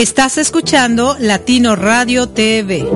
Estás 0.00 0.38
escuchando 0.38 1.14
Latino 1.20 1.76
Radio 1.76 2.26
TV, 2.26 2.88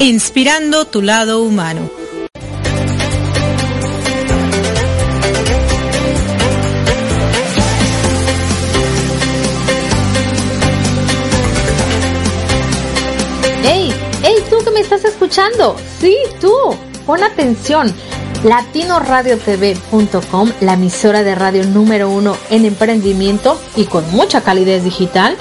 inspirando 0.00 0.84
tu 0.84 1.00
lado 1.00 1.42
humano. 1.42 1.88
¡Ey! 13.64 13.94
¡Ey, 14.22 14.36
tú 14.50 14.62
que 14.62 14.70
me 14.72 14.80
estás 14.80 15.06
escuchando! 15.06 15.74
Sí, 16.02 16.14
tú. 16.38 16.52
Pon 17.06 17.24
atención 17.24 17.90
latinoradiotv.com, 18.44 20.52
la 20.60 20.74
emisora 20.74 21.22
de 21.22 21.34
radio 21.34 21.64
número 21.64 22.10
uno 22.10 22.36
en 22.50 22.64
emprendimiento 22.64 23.60
y 23.76 23.84
con 23.84 24.10
mucha 24.10 24.42
calidez 24.42 24.84
digital, 24.84 25.36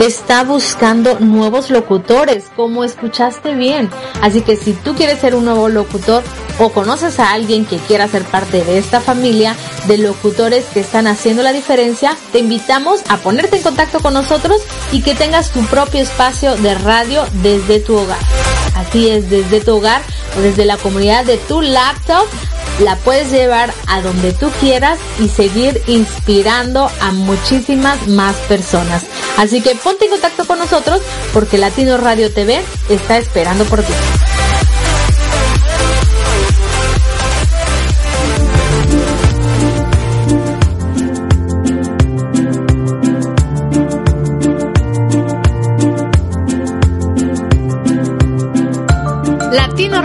está 0.00 0.44
buscando 0.44 1.18
nuevos 1.20 1.70
locutores, 1.70 2.44
como 2.56 2.84
escuchaste 2.84 3.54
bien. 3.54 3.88
Así 4.20 4.42
que 4.42 4.56
si 4.56 4.72
tú 4.72 4.94
quieres 4.94 5.20
ser 5.20 5.34
un 5.34 5.44
nuevo 5.44 5.68
locutor 5.68 6.22
o 6.60 6.70
conoces 6.70 7.18
a 7.18 7.32
alguien 7.32 7.64
que 7.64 7.78
quiera 7.78 8.06
ser 8.06 8.22
parte 8.24 8.62
de 8.62 8.78
esta 8.78 9.00
familia 9.00 9.56
de 9.88 9.98
locutores 9.98 10.66
que 10.66 10.80
están 10.80 11.06
haciendo 11.06 11.42
la 11.42 11.52
diferencia, 11.52 12.16
te 12.32 12.38
invitamos 12.38 13.00
a 13.08 13.16
ponerte 13.16 13.56
en 13.56 13.62
contacto 13.62 14.00
con 14.00 14.12
nosotros 14.12 14.60
y 14.92 15.02
que 15.02 15.14
tengas 15.14 15.50
tu 15.50 15.64
propio 15.66 16.02
espacio 16.02 16.56
de 16.56 16.74
radio 16.74 17.24
desde 17.42 17.80
tu 17.80 17.96
hogar. 17.96 18.18
Así 18.76 19.08
es, 19.08 19.30
desde 19.30 19.60
tu 19.60 19.76
hogar 19.76 20.02
o 20.38 20.40
desde 20.40 20.66
la 20.66 20.76
comunidad 20.76 21.24
de 21.24 21.38
tu 21.38 21.62
laptop 21.62 22.26
la 22.78 22.96
puedes 22.96 23.30
llevar 23.30 23.72
a 23.86 24.00
donde 24.00 24.32
tú 24.32 24.50
quieras 24.60 24.98
y 25.18 25.28
seguir 25.28 25.82
inspirando 25.86 26.90
a 27.00 27.12
muchísimas 27.12 28.06
más 28.08 28.36
personas. 28.48 29.04
Así 29.38 29.60
que 29.60 29.74
ponte 29.74 30.04
en 30.04 30.12
contacto 30.12 30.46
con 30.46 30.58
nosotros 30.58 31.00
porque 31.32 31.58
Latino 31.58 31.96
Radio 31.96 32.32
TV 32.32 32.62
está 32.88 33.18
esperando 33.18 33.64
por 33.64 33.82
ti. 33.82 33.92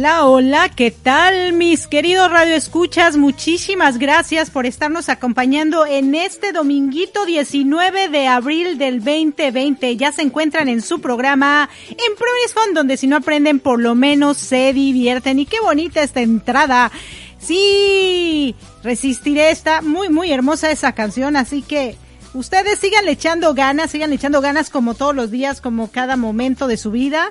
Hola, 0.00 0.24
hola, 0.24 0.68
¿qué 0.70 0.90
tal 0.90 1.52
mis 1.52 1.86
queridos 1.86 2.30
radioescuchas? 2.30 3.18
Muchísimas 3.18 3.98
gracias 3.98 4.48
por 4.48 4.64
estarnos 4.64 5.10
acompañando 5.10 5.84
en 5.84 6.14
este 6.14 6.52
dominguito 6.52 7.26
19 7.26 8.08
de 8.08 8.26
abril 8.26 8.78
del 8.78 9.04
2020. 9.04 9.98
Ya 9.98 10.10
se 10.10 10.22
encuentran 10.22 10.70
en 10.70 10.80
su 10.80 11.02
programa 11.02 11.68
en 11.90 12.16
Progress 12.16 12.54
Fund, 12.54 12.74
donde 12.74 12.96
si 12.96 13.08
no 13.08 13.16
aprenden 13.16 13.60
por 13.60 13.78
lo 13.78 13.94
menos 13.94 14.38
se 14.38 14.72
divierten. 14.72 15.38
Y 15.38 15.44
qué 15.44 15.60
bonita 15.60 16.02
esta 16.02 16.22
entrada. 16.22 16.90
Sí, 17.38 18.54
resistiré 18.82 19.50
esta, 19.50 19.82
muy, 19.82 20.08
muy 20.08 20.32
hermosa 20.32 20.70
esa 20.70 20.92
canción, 20.92 21.36
así 21.36 21.60
que 21.60 21.94
ustedes 22.32 22.78
sigan 22.78 23.06
echando 23.06 23.52
ganas, 23.52 23.90
sigan 23.90 24.14
echando 24.14 24.40
ganas 24.40 24.70
como 24.70 24.94
todos 24.94 25.14
los 25.14 25.30
días, 25.30 25.60
como 25.60 25.90
cada 25.90 26.16
momento 26.16 26.68
de 26.68 26.78
su 26.78 26.90
vida 26.90 27.28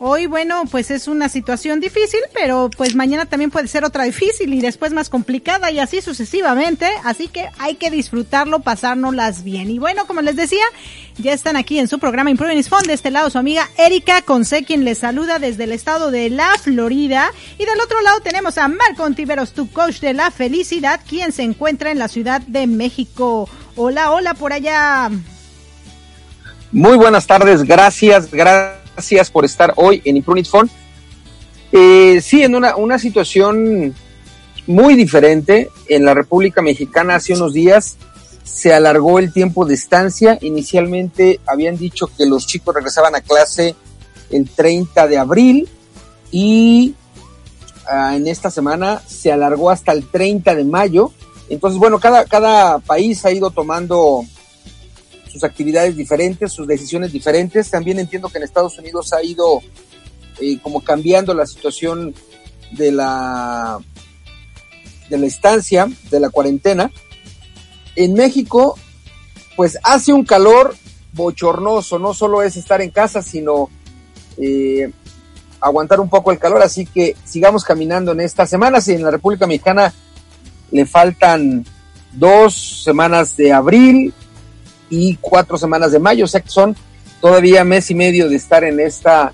Hoy, 0.00 0.26
bueno, 0.26 0.64
pues 0.70 0.90
es 0.90 1.06
una 1.06 1.28
situación 1.28 1.78
difícil, 1.78 2.20
pero 2.32 2.68
pues 2.76 2.96
mañana 2.96 3.26
también 3.26 3.50
puede 3.50 3.68
ser 3.68 3.84
otra 3.84 4.04
difícil 4.04 4.52
y 4.52 4.60
después 4.60 4.92
más 4.92 5.08
complicada 5.08 5.70
y 5.70 5.78
así 5.78 6.00
sucesivamente. 6.00 6.86
Así 7.04 7.28
que 7.28 7.48
hay 7.58 7.76
que 7.76 7.90
disfrutarlo, 7.90 8.60
pasárnoslas 8.60 9.44
bien. 9.44 9.70
Y 9.70 9.78
bueno, 9.78 10.06
como 10.06 10.20
les 10.20 10.34
decía, 10.34 10.64
ya 11.16 11.32
están 11.32 11.56
aquí 11.56 11.78
en 11.78 11.86
su 11.86 12.00
programa 12.00 12.30
Improving 12.30 12.58
is 12.58 12.68
Fun. 12.68 12.82
De 12.82 12.92
este 12.92 13.10
lado 13.10 13.30
su 13.30 13.38
amiga 13.38 13.70
Erika 13.78 14.22
Conce, 14.22 14.64
quien 14.64 14.84
les 14.84 14.98
saluda 14.98 15.38
desde 15.38 15.64
el 15.64 15.72
estado 15.72 16.10
de 16.10 16.28
la 16.28 16.50
Florida. 16.60 17.30
Y 17.56 17.64
del 17.64 17.80
otro 17.80 18.02
lado 18.02 18.20
tenemos 18.20 18.58
a 18.58 18.66
Marco 18.66 19.04
Ontiveros, 19.04 19.52
tu 19.52 19.70
coach 19.70 20.00
de 20.00 20.12
la 20.12 20.32
felicidad, 20.32 21.00
quien 21.08 21.30
se 21.30 21.44
encuentra 21.44 21.92
en 21.92 22.00
la 22.00 22.08
Ciudad 22.08 22.40
de 22.40 22.66
México. 22.66 23.48
Hola, 23.76 24.10
hola 24.10 24.34
por 24.34 24.52
allá. 24.52 25.10
Muy 26.72 26.96
buenas 26.96 27.26
tardes, 27.28 27.62
gracias, 27.62 28.30
gracias 28.32 28.83
por 29.32 29.44
estar 29.44 29.72
hoy 29.76 30.02
en 30.04 30.16
Imprunit 30.16 30.46
Phone. 30.46 30.70
Eh, 31.72 32.20
sí, 32.22 32.42
en 32.42 32.54
una, 32.54 32.76
una 32.76 32.98
situación 32.98 33.94
muy 34.66 34.94
diferente 34.94 35.70
en 35.88 36.04
la 36.04 36.14
República 36.14 36.62
Mexicana 36.62 37.16
hace 37.16 37.34
unos 37.34 37.52
días 37.52 37.96
se 38.44 38.72
alargó 38.72 39.18
el 39.18 39.32
tiempo 39.32 39.64
de 39.64 39.74
estancia. 39.74 40.38
Inicialmente 40.40 41.40
habían 41.46 41.76
dicho 41.76 42.06
que 42.16 42.26
los 42.26 42.46
chicos 42.46 42.74
regresaban 42.74 43.14
a 43.14 43.20
clase 43.20 43.74
el 44.30 44.48
30 44.48 45.08
de 45.08 45.18
abril 45.18 45.68
y 46.30 46.94
ah, 47.88 48.14
en 48.14 48.26
esta 48.26 48.50
semana 48.50 49.02
se 49.06 49.32
alargó 49.32 49.70
hasta 49.70 49.92
el 49.92 50.06
30 50.06 50.54
de 50.54 50.64
mayo. 50.64 51.12
Entonces, 51.48 51.78
bueno, 51.78 51.98
cada, 51.98 52.24
cada 52.26 52.78
país 52.78 53.24
ha 53.24 53.32
ido 53.32 53.50
tomando 53.50 54.24
sus 55.34 55.42
actividades 55.42 55.96
diferentes, 55.96 56.52
sus 56.52 56.68
decisiones 56.68 57.10
diferentes. 57.10 57.68
También 57.68 57.98
entiendo 57.98 58.28
que 58.28 58.38
en 58.38 58.44
Estados 58.44 58.78
Unidos 58.78 59.12
ha 59.12 59.20
ido 59.20 59.60
eh, 60.40 60.60
como 60.62 60.80
cambiando 60.80 61.34
la 61.34 61.44
situación 61.44 62.14
de 62.70 62.92
la 62.92 63.80
de 65.10 65.18
la 65.18 65.26
estancia, 65.26 65.88
de 66.08 66.20
la 66.20 66.30
cuarentena. 66.30 66.88
En 67.96 68.14
México, 68.14 68.78
pues 69.56 69.76
hace 69.82 70.12
un 70.12 70.24
calor 70.24 70.76
bochornoso, 71.12 71.98
no 71.98 72.14
solo 72.14 72.40
es 72.40 72.56
estar 72.56 72.80
en 72.80 72.90
casa, 72.90 73.20
sino 73.20 73.68
eh, 74.36 74.92
aguantar 75.60 75.98
un 75.98 76.08
poco 76.08 76.30
el 76.30 76.38
calor, 76.38 76.62
así 76.62 76.86
que 76.86 77.16
sigamos 77.24 77.64
caminando 77.64 78.12
en 78.12 78.20
esta 78.20 78.46
semana. 78.46 78.80
Si 78.80 78.92
en 78.92 79.02
la 79.02 79.10
República 79.10 79.48
Mexicana 79.48 79.92
le 80.70 80.86
faltan 80.86 81.64
dos 82.12 82.84
semanas 82.84 83.36
de 83.36 83.52
abril, 83.52 84.14
y 84.90 85.16
cuatro 85.20 85.58
semanas 85.58 85.92
de 85.92 85.98
mayo, 85.98 86.24
o 86.24 86.28
sea 86.28 86.40
que 86.40 86.50
son 86.50 86.76
todavía 87.20 87.64
mes 87.64 87.90
y 87.90 87.94
medio 87.94 88.28
de 88.28 88.36
estar 88.36 88.64
en 88.64 88.80
esta, 88.80 89.32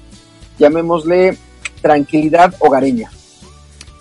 llamémosle, 0.58 1.37
tranquilidad 1.81 2.55
hogareña. 2.61 3.11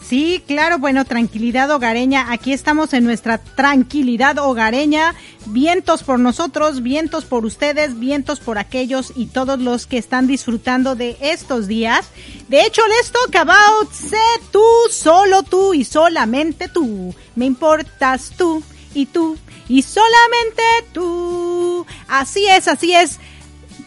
Sí, 0.10 0.44
claro, 0.48 0.80
bueno, 0.80 1.06
tranquilidad 1.06 1.70
hogareña. 1.70 2.32
Aquí 2.32 2.52
estamos 2.52 2.94
en 2.94 3.04
nuestra 3.04 3.38
tranquilidad 3.38 4.40
hogareña. 4.40 5.14
Vientos 5.46 6.02
por 6.02 6.20
nosotros, 6.20 6.82
vientos 6.82 7.26
por 7.26 7.46
ustedes, 7.46 8.00
vientos 8.00 8.40
por 8.40 8.58
aquellos 8.58 9.14
y 9.16 9.28
todos 9.28 9.60
los 9.60 9.86
que 9.86 10.00
están 10.00 10.26
disfrutando 10.26 10.96
de 10.96 11.16
estos 11.22 11.68
días. 11.68 12.10
De 12.48 12.62
hecho, 12.66 12.82
let's 12.88 13.12
talk 13.12 13.36
about 13.36 13.92
sé 13.94 14.18
tú, 14.52 14.66
solo 14.90 15.44
tú 15.44 15.76
y 15.76 15.86
solamente 15.86 16.70
tú. 16.70 17.14
Me 17.36 17.46
importas 17.46 18.32
tú 18.36 18.64
y 18.94 19.06
tú 19.06 19.38
y 19.68 19.82
solamente 19.84 20.64
tú. 20.92 21.86
Así 22.08 22.46
es, 22.48 22.68
así 22.68 22.94
es. 22.94 23.20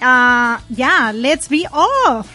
Ah, 0.00 0.60
ya, 0.70 1.12
let's 1.12 1.48
be 1.48 1.66
off. 1.72 2.28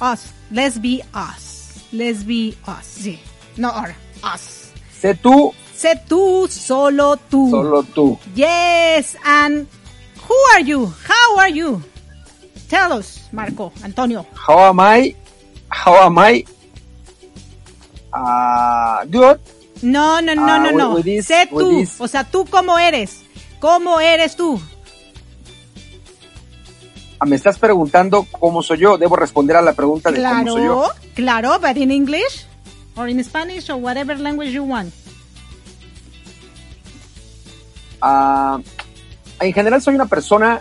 Us. 0.00 0.32
Let's 0.50 0.80
be 0.80 1.02
us. 1.14 1.84
Let's 1.92 2.24
be 2.24 2.56
us. 2.66 2.84
Sí. 2.84 3.18
No, 3.56 3.68
ahora, 3.68 3.96
us. 4.22 4.70
Sé 5.00 5.14
tú. 5.14 5.52
Sé 5.74 6.00
tú, 6.08 6.48
solo 6.48 7.16
tú. 7.16 7.50
Solo 7.50 7.82
tú. 7.82 8.18
Yes, 8.34 9.16
and 9.24 9.66
who 10.28 10.34
are 10.54 10.62
you? 10.62 10.86
How 10.86 11.38
are 11.38 11.50
you? 11.50 11.82
Tell 12.68 12.92
us, 12.92 13.28
Marco, 13.32 13.72
Antonio. 13.82 14.24
How 14.34 14.70
am 14.70 14.80
I? 14.80 15.14
How 15.70 16.06
am 16.06 16.18
I? 16.18 16.44
Uh, 18.12 19.04
good. 19.06 19.40
No, 19.82 20.22
no, 20.22 20.34
no, 20.34 20.58
no, 20.58 20.72
no. 20.72 21.02
sé 21.22 21.48
tú. 21.50 21.84
O 21.98 22.08
sea, 22.08 22.24
tú 22.24 22.46
cómo 22.46 22.78
eres. 22.78 23.22
¿Cómo 23.60 24.00
eres 24.00 24.36
tú? 24.36 24.60
Ah, 27.18 27.26
me 27.26 27.36
estás 27.36 27.58
preguntando 27.58 28.26
cómo 28.38 28.62
soy 28.62 28.78
yo. 28.78 28.98
Debo 28.98 29.16
responder 29.16 29.56
a 29.56 29.62
la 29.62 29.72
pregunta 29.72 30.10
de 30.10 30.22
cómo 30.22 30.52
soy 30.52 30.64
yo. 30.64 30.88
Claro, 31.14 31.58
but 31.60 31.76
in 31.76 31.90
English 31.90 32.46
or 32.96 33.08
in 33.08 33.22
Spanish 33.24 33.70
or 33.70 33.76
whatever 33.76 34.18
language 34.18 34.52
you 34.52 34.64
want. 34.64 34.92
Ah, 38.00 38.60
en 39.40 39.52
general 39.52 39.80
soy 39.80 39.94
una 39.94 40.06
persona 40.06 40.60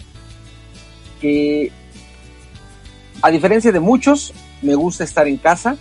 que, 1.19 1.71
a 3.21 3.29
diferencia 3.31 3.71
de 3.71 3.79
muchos, 3.79 4.33
me 4.61 4.75
gusta 4.75 5.03
estar 5.03 5.27
en 5.27 5.37
casa 5.37 5.77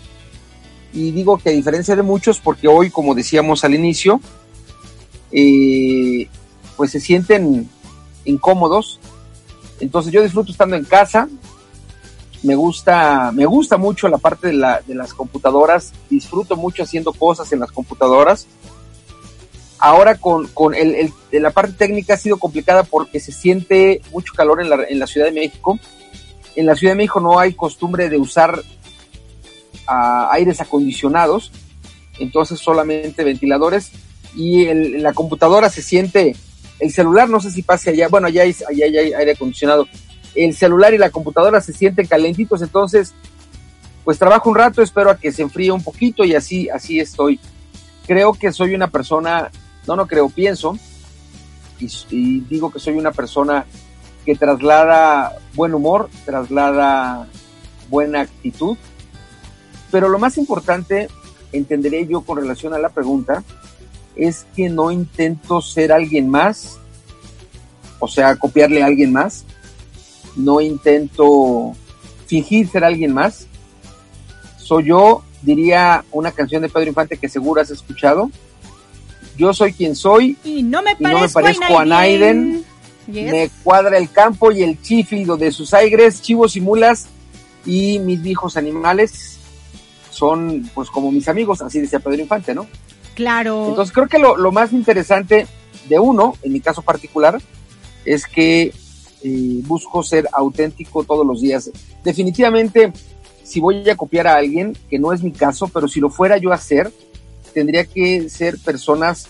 y 0.93 1.11
digo 1.11 1.39
que 1.39 1.50
a 1.50 1.53
diferencia 1.53 1.97
de 1.97 2.03
muchos, 2.03 2.39
porque 2.39 2.69
hoy, 2.69 2.91
como 2.91 3.15
decíamos 3.15 3.65
al 3.65 3.75
inicio, 3.75 4.21
eh, 5.31 6.29
pues 6.77 6.91
se 6.91 7.00
sienten 7.00 7.69
incómodos. 8.25 9.00
Entonces 9.81 10.12
yo 10.12 10.23
disfruto 10.23 10.53
estando 10.53 10.77
en 10.77 10.85
casa. 10.85 11.29
Me 12.43 12.55
gusta, 12.55 13.31
me 13.33 13.47
gusta 13.47 13.77
mucho 13.77 14.09
la 14.09 14.19
parte 14.19 14.49
de, 14.49 14.55
la, 14.55 14.83
de 14.87 14.94
las 14.94 15.15
computadoras. 15.15 15.93
Disfruto 16.11 16.56
mucho 16.56 16.83
haciendo 16.83 17.12
cosas 17.12 17.50
en 17.53 17.61
las 17.61 17.73
computadoras. 17.73 18.47
Ahora 19.79 20.17
con, 20.17 20.47
con 20.49 20.75
el, 20.75 21.12
la 21.33 21.50
parte 21.50 21.73
técnica 21.73 22.15
ha 22.15 22.19
sido 22.19 22.39
complicada 22.39 22.85
porque 22.85 23.19
se 23.19 23.33
siente 23.33 24.00
mucho 24.12 24.33
calor 24.35 24.61
en 24.61 24.71
la, 24.71 24.85
en 24.89 24.99
la 24.99 25.06
Ciudad 25.06 25.27
de 25.27 25.33
México. 25.33 25.79
En 26.55 26.67
la 26.67 26.77
Ciudad 26.77 26.93
de 26.93 26.99
México 26.99 27.19
no 27.19 27.39
hay 27.39 27.55
costumbre 27.55 28.09
de 28.09 28.19
usar 28.19 28.62
aires 29.87 30.61
acondicionados, 30.61 31.52
entonces 32.19 32.58
solamente 32.58 33.25
ventiladores 33.25 33.90
y 34.34 34.64
la 34.99 35.12
computadora 35.12 35.69
se 35.70 35.82
siente, 35.82 36.34
el 36.79 36.93
celular 36.93 37.29
no 37.29 37.40
sé 37.40 37.50
si 37.50 37.62
pase 37.62 37.90
allá, 37.90 38.08
bueno, 38.08 38.26
allá 38.26 38.43
hay, 38.43 38.55
allá 38.69 38.87
hay 38.87 39.12
aire 39.12 39.32
acondicionado, 39.32 39.87
el 40.34 40.55
celular 40.55 40.94
y 40.94 40.99
la 40.99 41.11
computadora 41.11 41.61
se 41.61 41.73
sienten 41.73 42.06
calentitos, 42.06 42.62
entonces 42.62 43.14
pues 44.05 44.19
trabajo 44.19 44.50
un 44.50 44.56
rato, 44.56 44.82
espero 44.82 45.11
a 45.11 45.17
que 45.17 45.32
se 45.32 45.43
enfríe 45.43 45.70
un 45.70 45.82
poquito 45.82 46.25
y 46.25 46.34
así, 46.34 46.69
así 46.69 46.99
estoy. 46.99 47.38
Creo 48.06 48.32
que 48.32 48.50
soy 48.50 48.75
una 48.75 48.88
persona, 48.88 49.50
no, 49.87 49.94
no 49.94 50.08
creo, 50.08 50.29
pienso, 50.29 50.76
y 51.79 52.40
digo 52.40 52.73
que 52.73 52.79
soy 52.79 52.94
una 52.94 53.12
persona 53.12 53.64
que 54.25 54.37
traslada 54.37 55.38
buen 55.55 55.75
humor, 55.75 56.08
traslada 56.25 57.29
buena 57.88 58.23
actitud, 58.23 58.76
pero 59.93 60.09
lo 60.09 60.19
más 60.19 60.39
importante, 60.39 61.09
entenderé 61.53 62.06
yo 62.06 62.23
con 62.23 62.39
relación 62.39 62.73
a 62.73 62.79
la 62.79 62.89
pregunta, 62.89 63.44
es 64.17 64.47
que 64.56 64.71
no 64.71 64.91
intento 64.91 65.61
ser 65.61 65.93
alguien 65.93 66.31
más, 66.31 66.79
o 67.99 68.08
sea, 68.08 68.34
copiarle 68.37 68.82
a 68.82 68.87
alguien 68.87 69.13
más. 69.13 69.44
No 70.34 70.63
intento 70.63 71.75
fingir 72.27 72.69
ser 72.69 72.84
alguien 72.84 73.13
más. 73.13 73.46
Soy 74.56 74.87
yo, 74.87 75.22
diría 75.43 76.05
una 76.11 76.32
canción 76.32 76.63
de 76.63 76.70
Pedro 76.70 76.89
Infante 76.89 77.19
que 77.19 77.29
seguro 77.29 77.61
has 77.61 77.70
escuchado. 77.70 78.31
Yo 79.37 79.53
soy 79.53 79.75
quien 79.75 79.94
soy 79.94 80.39
y 80.43 80.63
no 80.63 80.82
me 80.82 80.96
parezco, 80.96 81.79
a 81.79 81.84
Naiden. 81.84 82.65
Me 83.06 83.51
cuadra 83.63 83.99
el 83.99 84.11
campo 84.11 84.53
y 84.53 84.63
el 84.63 84.81
chiflido 84.81 85.37
de 85.37 85.53
sus 85.53 85.75
aires, 85.75 86.22
chivos 86.22 86.56
y 86.56 86.63
mulas 86.63 87.08
y 87.67 87.99
mis 87.99 88.22
viejos 88.22 88.56
animales 88.56 89.31
son 90.13 90.71
pues 90.75 90.91
como 90.91 91.11
mis 91.11 91.29
amigos, 91.29 91.63
así 91.63 91.81
decía 91.81 91.99
Pedro 91.99 92.21
Infante, 92.21 92.55
¿no? 92.55 92.67
Claro. 93.15 93.69
Entonces 93.71 93.93
creo 93.93 94.09
que 94.09 94.19
lo, 94.19 94.53
más 94.53 94.73
interesante 94.73 95.47
de 95.89 95.99
uno, 95.99 96.35
en 96.43 96.53
mi 96.53 96.61
caso 96.61 96.83
particular, 96.83 97.41
es 98.05 98.27
que 98.27 98.73
eh, 99.23 99.61
busco 99.65 100.03
ser 100.03 100.29
auténtico 100.33 101.03
todos 101.05 101.27
los 101.27 101.41
días. 101.41 101.71
Definitivamente, 102.05 102.93
si 103.43 103.61
voy 103.61 103.89
a 103.89 103.97
copiar 103.97 104.27
a 104.27 104.37
alguien, 104.37 104.77
que 104.89 104.99
no 104.99 105.13
es 105.13 105.23
mi 105.23 105.33
caso, 105.33 105.69
pero 105.69 105.89
si 105.89 106.01
lo 106.01 106.11
fuera 106.11 106.37
yo 106.37 106.53
a 106.53 106.57
hacer, 106.57 106.93
tendría 107.53 107.85
que 107.85 108.29
ser 108.29 108.59
personas 108.59 109.29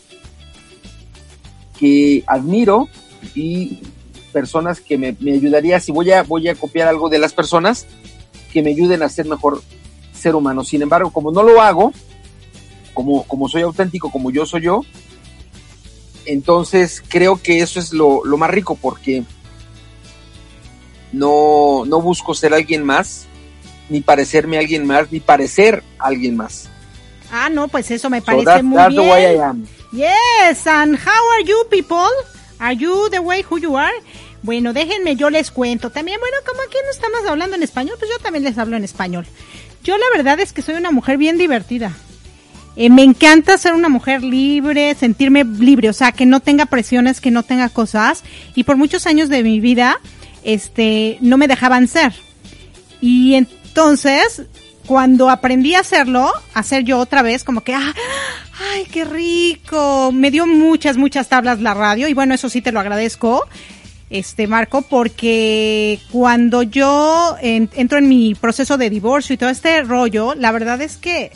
que 1.79 2.23
admiro 2.27 2.89
y 3.35 3.81
personas 4.33 4.81
que 4.81 4.97
me, 4.97 5.17
me 5.21 5.33
ayudaría, 5.33 5.81
si 5.81 5.93
voy 5.93 6.11
a, 6.13 6.23
voy 6.23 6.49
a 6.49 6.55
copiar 6.55 6.89
algo 6.89 7.09
de 7.09 7.19
las 7.19 7.33
personas, 7.33 7.87
que 8.53 8.63
me 8.63 8.71
ayuden 8.71 9.03
a 9.03 9.09
ser 9.09 9.27
mejor 9.27 9.63
ser 10.23 10.35
humano. 10.35 10.65
Sin 10.65 10.81
embargo, 10.83 11.11
como 11.11 11.33
no 11.33 11.43
lo 11.43 11.61
hago, 11.61 11.93
como, 12.95 13.25
como 13.25 13.49
soy 13.49 13.63
auténtico, 13.63 14.11
como 14.11 14.31
yo 14.31 14.47
soy 14.47 14.63
yo, 14.63 14.83
entonces 16.25 17.03
creo 17.07 17.41
que 17.43 17.61
eso 17.61 17.81
es 17.81 17.93
lo, 17.93 18.23
más 18.39 18.51
rico 18.51 18.77
porque 18.81 19.25
no, 21.13 21.85
no 21.87 22.01
busco 22.01 22.35
ser 22.35 22.55
alguien 22.55 22.85
más, 22.85 23.27
ni 23.89 24.01
parecerme 24.01 24.57
a 24.57 24.61
alguien 24.61 24.87
más, 24.87 25.11
ni 25.11 25.21
parecer 25.21 25.83
a 25.99 26.07
alguien 26.07 26.37
más. 26.37 26.69
Ah, 27.31 27.49
no, 27.49 27.69
pues 27.69 27.91
eso 27.91 28.11
me 28.11 28.23
parece 28.23 28.63
muy 28.63 28.79
bien. 28.89 29.03
The 29.03 29.11
way 29.11 29.37
I 29.37 29.39
am. 29.41 29.67
Yes, 29.93 30.67
and 30.67 30.97
how 30.97 31.33
are 31.35 31.45
you 31.45 31.67
people? 31.71 32.09
Are 32.59 32.77
you 32.77 33.09
the 33.11 33.19
way 33.19 33.43
who 33.49 33.59
you 33.59 33.77
are? 33.77 33.93
Bueno, 34.43 34.73
déjenme, 34.73 35.17
yo 35.17 35.31
les 35.31 35.51
cuento. 35.51 35.91
También, 35.91 36.19
bueno, 36.21 36.37
como 36.47 36.61
aquí 36.63 36.77
no 36.85 36.91
estamos 36.91 37.21
hablando 37.29 37.57
en 37.57 37.63
español, 37.63 37.97
pues 37.99 38.11
yo 38.11 38.19
también 38.23 38.45
les 38.45 38.59
hablo 38.59 38.77
en 38.77 38.85
español. 38.85 39.27
Yo 39.83 39.97
la 39.99 40.07
verdad 40.15 40.39
es 40.41 40.53
que 40.53 40.63
soy 40.63 40.75
una 40.77 40.91
mujer 40.91 41.19
bien 41.19 41.39
divertida. 41.39 41.93
Eh, 42.77 42.89
me 42.89 43.03
encanta 43.03 43.59
ser 43.59 43.75
una 43.75 43.89
mujer 43.89 44.23
libre, 44.23 44.95
sentirme 44.95 45.45
libre, 45.45 45.91
o 45.91 45.93
sea, 45.93 46.13
que 46.13 46.25
no 46.25 46.41
tenga 46.41 46.67
presiones, 46.67 47.21
que 47.21 47.31
no 47.31 47.43
tenga 47.43 47.69
cosas. 47.69 48.23
Y 48.55 48.65
por 48.65 48.77
muchos 48.77 49.07
años 49.07 49.29
de 49.29 49.43
mi 49.43 49.61
vida, 49.61 50.01
este, 50.43 51.19
no 51.21 51.37
me 51.37 51.49
dejaban 51.49 51.89
ser. 51.89 52.15
Y 53.01 53.35
entonces, 53.35 54.43
cuando 54.87 55.29
aprendí 55.29 55.75
a 55.75 55.81
hacerlo, 55.81 56.33
hacer 56.55 56.85
yo 56.85 56.99
otra 56.99 57.23
vez, 57.23 57.45
como 57.45 57.63
que, 57.63 57.75
ah, 57.75 57.95
ay, 58.73 58.87
qué 58.91 59.05
rico. 59.05 60.13
Me 60.13 60.31
dio 60.31 60.47
muchas, 60.47 60.97
muchas 60.97 61.29
tablas 61.29 61.61
la 61.61 61.75
radio 61.75 62.09
y 62.09 62.15
bueno, 62.15 62.35
eso 62.35 62.49
sí 62.49 62.63
te 62.63 62.73
lo 62.73 62.81
agradezco 62.81 63.47
este 64.13 64.47
Marco, 64.47 64.83
porque 64.83 65.99
cuando 66.11 66.63
yo 66.63 67.37
entro 67.41 67.99
en 67.99 68.09
mi 68.09 68.35
proceso 68.35 68.77
de 68.77 68.91
divorcio 68.91 69.35
y 69.35 69.39
todo 69.39 69.51
este 69.51 69.83
rollo, 69.83 70.35
la 70.35 70.53
verdad 70.53 70.81
es 70.83 70.97
que 70.97 71.33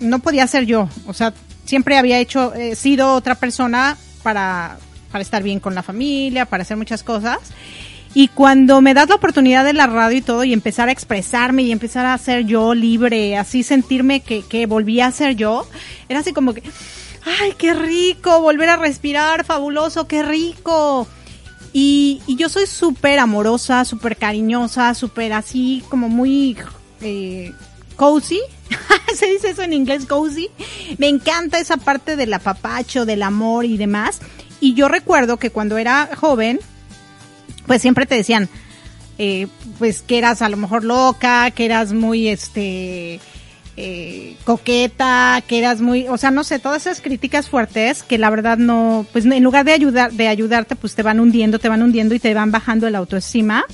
no 0.00 0.18
podía 0.18 0.46
ser 0.46 0.66
yo. 0.66 0.88
O 1.06 1.14
sea, 1.14 1.32
siempre 1.64 1.96
había 1.96 2.18
hecho, 2.18 2.54
eh, 2.54 2.74
sido 2.74 3.14
otra 3.14 3.36
persona 3.36 3.96
para, 4.22 4.78
para 5.12 5.22
estar 5.22 5.42
bien 5.42 5.60
con 5.60 5.74
la 5.74 5.82
familia, 5.82 6.44
para 6.44 6.62
hacer 6.62 6.76
muchas 6.76 7.02
cosas. 7.02 7.38
Y 8.14 8.28
cuando 8.28 8.80
me 8.80 8.94
das 8.94 9.08
la 9.08 9.16
oportunidad 9.16 9.64
de 9.64 9.74
la 9.74 9.86
radio 9.86 10.18
y 10.18 10.22
todo 10.22 10.42
y 10.42 10.52
empezar 10.52 10.88
a 10.88 10.92
expresarme 10.92 11.62
y 11.62 11.72
empezar 11.72 12.06
a 12.06 12.18
ser 12.18 12.44
yo 12.44 12.74
libre, 12.74 13.36
así 13.36 13.62
sentirme 13.62 14.20
que, 14.20 14.42
que 14.42 14.66
volvía 14.66 15.06
a 15.06 15.12
ser 15.12 15.36
yo, 15.36 15.68
era 16.08 16.20
así 16.20 16.32
como 16.32 16.54
que, 16.54 16.62
ay, 17.24 17.52
qué 17.56 17.74
rico, 17.74 18.40
volver 18.40 18.70
a 18.70 18.76
respirar, 18.76 19.44
fabuloso, 19.44 20.08
qué 20.08 20.22
rico. 20.22 21.06
Y, 21.72 22.20
yo 22.26 22.48
soy 22.48 22.66
súper 22.66 23.18
amorosa, 23.18 23.84
súper 23.84 24.16
cariñosa, 24.16 24.94
súper 24.94 25.32
así 25.32 25.82
como 25.88 26.08
muy 26.08 26.56
eh, 27.00 27.52
cozy. 27.96 28.40
Se 29.14 29.26
dice 29.26 29.50
eso 29.50 29.62
en 29.62 29.72
inglés, 29.72 30.06
cozy. 30.06 30.48
Me 30.98 31.08
encanta 31.08 31.58
esa 31.58 31.76
parte 31.76 32.16
del 32.16 32.32
apapacho, 32.32 33.04
del 33.04 33.22
amor 33.22 33.64
y 33.64 33.76
demás. 33.76 34.20
Y 34.60 34.74
yo 34.74 34.88
recuerdo 34.88 35.36
que 35.36 35.50
cuando 35.50 35.78
era 35.78 36.08
joven, 36.16 36.58
pues 37.66 37.82
siempre 37.82 38.06
te 38.06 38.16
decían, 38.16 38.48
eh, 39.18 39.46
pues 39.78 40.02
que 40.02 40.18
eras 40.18 40.42
a 40.42 40.48
lo 40.48 40.56
mejor 40.56 40.84
loca, 40.84 41.50
que 41.50 41.64
eras 41.64 41.92
muy, 41.92 42.28
este, 42.28 43.20
eh, 43.80 44.34
coqueta, 44.42 45.40
que 45.46 45.60
eras 45.60 45.80
muy, 45.80 46.08
o 46.08 46.16
sea, 46.16 46.32
no 46.32 46.42
sé, 46.42 46.58
todas 46.58 46.82
esas 46.82 47.00
críticas 47.00 47.48
fuertes 47.48 48.02
que 48.02 48.18
la 48.18 48.28
verdad 48.28 48.58
no, 48.58 49.06
pues 49.12 49.24
en 49.24 49.44
lugar 49.44 49.64
de 49.64 49.72
ayudar, 49.72 50.12
de 50.12 50.26
ayudarte, 50.26 50.74
pues 50.74 50.96
te 50.96 51.04
van 51.04 51.20
hundiendo, 51.20 51.60
te 51.60 51.68
van 51.68 51.84
hundiendo 51.84 52.12
y 52.16 52.18
te 52.18 52.34
van 52.34 52.50
bajando 52.50 52.88
el 52.88 52.96
autoestima. 52.96 53.64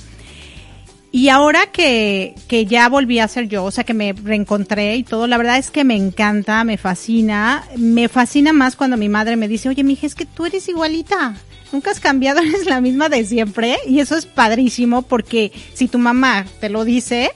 Y 1.11 1.29
ahora 1.29 1.71
que, 1.71 2.35
que 2.47 2.67
ya 2.67 2.87
volví 2.87 3.17
a 3.17 3.27
ser 3.27 3.47
yo, 3.47 3.63
o 3.63 3.71
sea, 3.71 3.83
que 3.83 3.95
me 3.95 4.13
reencontré 4.13 4.95
y 4.95 5.03
todo, 5.03 5.25
la 5.25 5.37
verdad 5.37 5.57
es 5.57 5.71
que 5.71 5.83
me 5.83 5.95
encanta, 5.95 6.63
me 6.65 6.77
fascina. 6.77 7.63
Me 7.75 8.07
fascina 8.07 8.53
más 8.53 8.75
cuando 8.75 8.97
mi 8.97 9.09
madre 9.09 9.37
me 9.37 9.47
dice, 9.47 9.69
oye, 9.69 9.83
mija, 9.83 10.05
es 10.05 10.13
que 10.13 10.25
tú 10.25 10.45
eres 10.45 10.69
igualita. 10.69 11.35
Nunca 11.71 11.89
has 11.89 11.99
cambiado, 11.99 12.41
eres 12.41 12.67
la 12.67 12.79
misma 12.79 13.09
de 13.09 13.25
siempre. 13.25 13.77
Y 13.87 14.01
eso 14.01 14.15
es 14.15 14.27
padrísimo 14.27 15.01
porque 15.01 15.51
si 15.73 15.87
tu 15.87 15.97
mamá 15.97 16.45
te 16.59 16.69
lo 16.69 16.85
dice, 16.85 17.31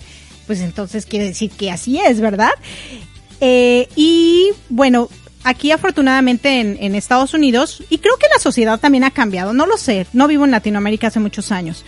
pues 0.49 0.61
entonces 0.61 1.05
quiere 1.05 1.25
decir 1.25 1.51
que 1.51 1.69
así 1.69 1.99
es, 1.99 2.19
¿verdad? 2.21 2.49
Eh, 3.39 3.87
y 3.95 4.49
bueno, 4.69 5.07
aquí 5.43 5.71
afortunadamente 5.71 6.59
en, 6.59 6.95
Estados 6.95 7.35
Unidos, 7.35 7.83
y 7.91 7.99
creo 7.99 8.17
que 8.17 8.25
la 8.33 8.39
sociedad 8.41 8.79
también 8.79 9.03
ha 9.03 9.11
cambiado, 9.11 9.53
no 9.53 9.67
lo 9.67 9.77
sé, 9.77 10.07
no 10.11 10.27
vivo 10.27 10.45
en 10.45 10.49
Latinoamérica 10.49 11.05
hace 11.05 11.19
muchos 11.19 11.51
años, 11.51 11.85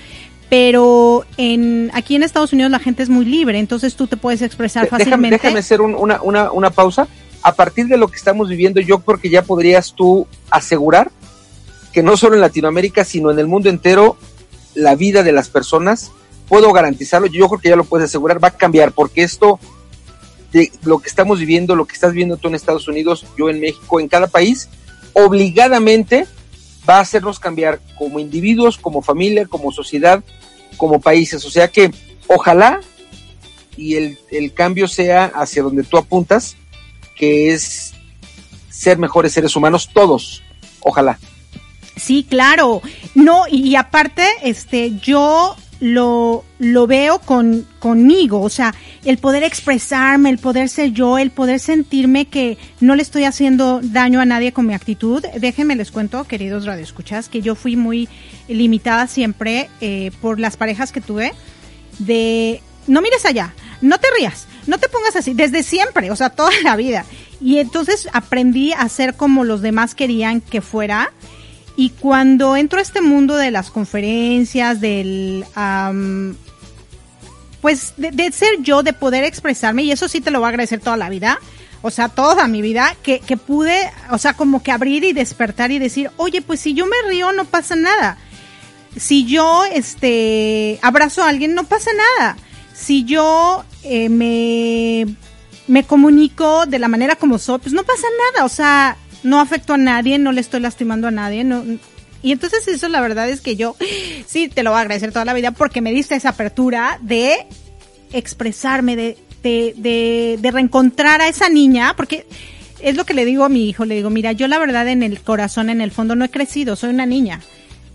pero 0.47 1.25
en, 1.37 1.89
aquí 1.95 2.13
en 2.13 2.21
Estados 2.21 2.53
Unidos 2.53 2.69
la 2.69 2.77
gente 2.77 3.01
es 3.01 3.09
muy 3.09 3.25
libre, 3.25 3.57
entonces 3.57 3.95
tú 3.95 4.05
te 4.05 4.15
puedes 4.15 4.43
expresar 4.43 4.85
fácilmente. 4.87 5.37
Déjame, 5.37 5.57
hacer 5.57 5.81
una, 5.81 6.21
una, 6.21 6.51
una 6.51 6.69
pausa. 6.69 7.07
A 7.41 7.55
partir 7.55 7.87
de 7.87 7.97
lo 7.97 8.09
que 8.09 8.17
estamos 8.17 8.47
viviendo, 8.47 8.79
yo 8.79 8.99
creo 8.99 9.19
que 9.19 9.31
ya 9.31 9.41
podrías 9.41 9.95
tú 9.95 10.27
asegurar 10.51 11.09
que 11.91 12.03
no 12.03 12.15
solo 12.15 12.35
en 12.35 12.41
Latinoamérica, 12.41 13.05
sino 13.05 13.31
en 13.31 13.39
el 13.39 13.47
mundo 13.47 13.69
entero, 13.69 14.17
la 14.75 14.93
vida 14.93 15.23
de 15.23 15.31
las 15.31 15.49
personas 15.49 16.11
puedo 16.51 16.73
garantizarlo, 16.73 17.27
yo 17.27 17.47
creo 17.47 17.61
que 17.61 17.69
ya 17.69 17.77
lo 17.77 17.85
puedes 17.85 18.09
asegurar, 18.09 18.43
va 18.43 18.49
a 18.49 18.57
cambiar, 18.57 18.91
porque 18.91 19.23
esto 19.23 19.57
lo 20.83 20.99
que 20.99 21.07
estamos 21.07 21.39
viviendo, 21.39 21.77
lo 21.77 21.85
que 21.85 21.93
estás 21.93 22.11
viendo 22.11 22.35
tú 22.35 22.49
en 22.49 22.55
Estados 22.55 22.89
Unidos, 22.89 23.25
yo 23.37 23.49
en 23.49 23.61
México, 23.61 24.01
en 24.01 24.09
cada 24.09 24.27
país, 24.27 24.67
obligadamente 25.13 26.27
va 26.89 26.97
a 26.97 26.99
hacernos 26.99 27.39
cambiar 27.39 27.79
como 27.97 28.19
individuos, 28.19 28.77
como 28.77 29.01
familia, 29.01 29.45
como 29.45 29.71
sociedad, 29.71 30.25
como 30.75 30.99
países. 30.99 31.45
O 31.45 31.49
sea 31.49 31.69
que 31.69 31.89
ojalá 32.27 32.81
y 33.77 33.95
el, 33.95 34.19
el 34.29 34.53
cambio 34.53 34.89
sea 34.89 35.27
hacia 35.33 35.63
donde 35.63 35.83
tú 35.83 35.97
apuntas, 35.97 36.57
que 37.15 37.53
es 37.53 37.93
ser 38.69 38.97
mejores 38.97 39.31
seres 39.31 39.55
humanos 39.55 39.89
todos. 39.93 40.43
Ojalá. 40.81 41.17
Sí, 41.95 42.25
claro. 42.29 42.81
No, 43.15 43.45
y 43.49 43.77
aparte, 43.77 44.27
este, 44.43 44.97
yo 44.97 45.55
lo, 45.81 46.45
lo 46.59 46.87
veo 46.87 47.19
con, 47.19 47.67
conmigo, 47.79 48.39
o 48.39 48.49
sea, 48.49 48.73
el 49.03 49.17
poder 49.17 49.43
expresarme, 49.43 50.29
el 50.29 50.37
poder 50.37 50.69
ser 50.69 50.91
yo, 50.91 51.17
el 51.17 51.31
poder 51.31 51.59
sentirme 51.59 52.25
que 52.25 52.59
no 52.79 52.95
le 52.95 53.01
estoy 53.01 53.23
haciendo 53.23 53.81
daño 53.83 54.21
a 54.21 54.25
nadie 54.25 54.53
con 54.53 54.67
mi 54.67 54.75
actitud. 54.75 55.25
Déjenme 55.39 55.75
les 55.75 55.89
cuento, 55.91 56.23
queridos 56.25 56.65
radioescuchas, 56.65 57.29
que 57.29 57.41
yo 57.41 57.55
fui 57.55 57.75
muy 57.75 58.07
limitada 58.47 59.07
siempre 59.07 59.71
eh, 59.81 60.11
por 60.21 60.39
las 60.39 60.55
parejas 60.55 60.91
que 60.91 61.01
tuve 61.01 61.33
de 61.97 62.61
no 62.85 63.01
mires 63.01 63.25
allá, 63.25 63.55
no 63.81 63.97
te 63.97 64.07
rías, 64.17 64.47
no 64.67 64.77
te 64.77 64.87
pongas 64.87 65.15
así, 65.15 65.33
desde 65.33 65.63
siempre, 65.63 66.11
o 66.11 66.15
sea, 66.15 66.29
toda 66.29 66.51
la 66.63 66.75
vida. 66.75 67.05
Y 67.41 67.57
entonces 67.57 68.07
aprendí 68.13 68.71
a 68.73 68.87
ser 68.87 69.15
como 69.15 69.43
los 69.43 69.61
demás 69.61 69.95
querían 69.95 70.41
que 70.41 70.61
fuera 70.61 71.11
y 71.75 71.89
cuando 71.91 72.55
entro 72.55 72.79
a 72.79 72.81
este 72.81 73.01
mundo 73.01 73.35
de 73.35 73.51
las 73.51 73.71
conferencias, 73.71 74.81
del... 74.81 75.45
pues 77.61 77.93
de, 77.97 78.31
ser 78.31 78.61
yo, 78.61 78.83
de 78.83 78.93
poder 78.93 79.23
expresarme, 79.23 79.83
y 79.83 79.91
eso 79.91 80.07
sí 80.07 80.21
te 80.21 80.31
lo 80.31 80.39
voy 80.39 80.47
a 80.47 80.49
agradecer 80.49 80.79
toda 80.79 80.97
la 80.97 81.09
vida, 81.09 81.39
o 81.81 81.89
sea, 81.89 82.09
toda 82.09 82.47
mi 82.47 82.61
vida, 82.61 82.95
que, 83.01 83.19
pude, 83.37 83.91
o 84.11 84.17
sea, 84.17 84.33
como 84.33 84.61
que 84.61 84.71
abrir 84.71 85.03
y 85.03 85.13
despertar 85.13 85.71
y 85.71 85.79
decir, 85.79 86.11
oye, 86.17 86.41
pues 86.41 86.59
si 86.59 86.73
yo 86.73 86.85
me 86.85 87.09
río 87.09 87.31
no 87.31 87.45
pasa 87.45 87.75
nada. 87.75 88.17
Si 88.95 89.25
yo, 89.25 89.63
este, 89.71 90.77
abrazo 90.81 91.23
a 91.23 91.29
alguien 91.29 91.55
no 91.55 91.63
pasa 91.63 91.89
nada. 92.19 92.37
Si 92.73 93.05
yo 93.05 93.63
eh, 93.83 94.09
me, 94.09 95.15
me 95.67 95.83
comunico 95.83 96.65
de 96.65 96.77
la 96.77 96.89
manera 96.89 97.15
como 97.15 97.39
soy, 97.39 97.59
pues 97.59 97.73
no 97.73 97.83
pasa 97.83 98.05
nada. 98.33 98.45
O 98.45 98.49
sea, 98.49 98.97
no 99.23 99.39
afecto 99.39 99.73
a 99.73 99.77
nadie, 99.77 100.17
no 100.17 100.31
le 100.31 100.41
estoy 100.41 100.59
lastimando 100.59 101.07
a 101.07 101.11
nadie, 101.11 101.43
no, 101.43 101.63
y 102.23 102.31
entonces 102.31 102.67
eso 102.67 102.87
la 102.87 103.01
verdad 103.01 103.29
es 103.29 103.41
que 103.41 103.55
yo 103.55 103.75
sí 104.25 104.47
te 104.47 104.63
lo 104.63 104.71
voy 104.71 104.77
a 104.77 104.81
agradecer 104.81 105.11
toda 105.11 105.25
la 105.25 105.33
vida 105.33 105.51
porque 105.51 105.81
me 105.81 105.91
diste 105.91 106.15
esa 106.15 106.29
apertura 106.29 106.99
de 107.01 107.45
expresarme, 108.13 108.95
de, 108.95 109.17
de, 109.43 109.73
de, 109.77 110.37
de 110.39 110.51
reencontrar 110.51 111.21
a 111.21 111.27
esa 111.27 111.49
niña, 111.49 111.93
porque 111.95 112.27
es 112.79 112.95
lo 112.95 113.05
que 113.05 113.13
le 113.13 113.25
digo 113.25 113.43
a 113.43 113.49
mi 113.49 113.69
hijo, 113.69 113.85
le 113.85 113.95
digo, 113.95 114.09
mira, 114.09 114.31
yo 114.33 114.47
la 114.47 114.59
verdad 114.59 114.87
en 114.87 115.03
el 115.03 115.21
corazón, 115.21 115.69
en 115.69 115.81
el 115.81 115.91
fondo 115.91 116.15
no 116.15 116.25
he 116.25 116.29
crecido, 116.29 116.75
soy 116.75 116.89
una 116.91 117.05
niña 117.05 117.41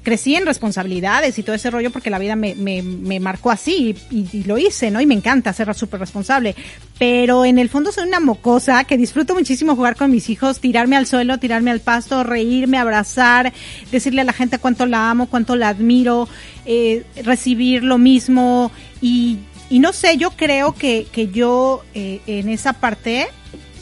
crecí 0.06 0.36
en 0.36 0.46
responsabilidades 0.46 1.36
y 1.36 1.42
todo 1.42 1.56
ese 1.56 1.68
rollo 1.68 1.90
porque 1.90 2.10
la 2.10 2.20
vida 2.20 2.36
me, 2.36 2.54
me, 2.54 3.18
marcó 3.18 3.50
así 3.50 3.96
y, 4.08 4.44
lo 4.44 4.56
hice, 4.56 4.92
¿no? 4.92 5.00
Y 5.00 5.06
me 5.06 5.14
encanta 5.14 5.52
ser 5.52 5.74
súper 5.74 5.98
responsable. 5.98 6.54
Pero 6.96 7.44
en 7.44 7.58
el 7.58 7.68
fondo 7.68 7.90
soy 7.90 8.06
una 8.06 8.20
mocosa 8.20 8.84
que 8.84 8.96
disfruto 8.96 9.34
muchísimo 9.34 9.74
jugar 9.74 9.96
con 9.96 10.12
mis 10.12 10.30
hijos, 10.30 10.60
tirarme 10.60 10.94
al 10.94 11.08
suelo, 11.08 11.38
tirarme 11.38 11.72
al 11.72 11.80
pasto, 11.80 12.22
reírme, 12.22 12.78
abrazar, 12.78 13.52
decirle 13.90 14.20
a 14.20 14.24
la 14.24 14.32
gente 14.32 14.60
cuánto 14.60 14.86
la 14.86 15.10
amo, 15.10 15.26
cuánto 15.26 15.56
la 15.56 15.70
admiro, 15.70 16.28
eh, 16.66 17.02
recibir 17.24 17.82
lo 17.82 17.98
mismo 17.98 18.70
y, 19.00 19.38
y 19.70 19.80
no 19.80 19.92
sé, 19.92 20.18
yo 20.18 20.30
creo 20.30 20.72
que, 20.72 21.08
que 21.10 21.26
yo 21.26 21.82
eh, 21.94 22.20
en 22.28 22.48
esa 22.48 22.74
parte 22.74 23.26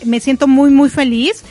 me 0.06 0.20
siento 0.20 0.48
muy, 0.48 0.70
muy 0.70 0.88
feliz 0.88 1.44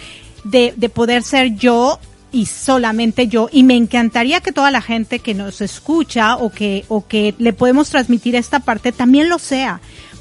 de, 0.46 0.74
de 0.76 0.90
poder 0.90 1.22
ser 1.22 1.54
yo 1.54 2.00
y 2.34 2.48
solamente 2.48 3.28
yo. 3.30 3.48
Y 3.52 3.64
me 3.64 3.78
encantaría 3.78 4.42
que 4.42 4.52
toda 4.52 4.72
la 4.72 4.82
gente 4.82 5.20
que 5.20 5.34
nos 5.34 5.62
escucha 5.62 6.36
o 6.36 6.50
que 6.50 6.84
o 6.90 7.08
que 7.08 7.34
le 7.38 7.54
podemos 7.54 7.90
transmitir 7.90 8.36
esta 8.36 8.60
parte 8.60 8.92
también 8.92 9.30
lo 9.30 9.40
sea. 9.40 9.80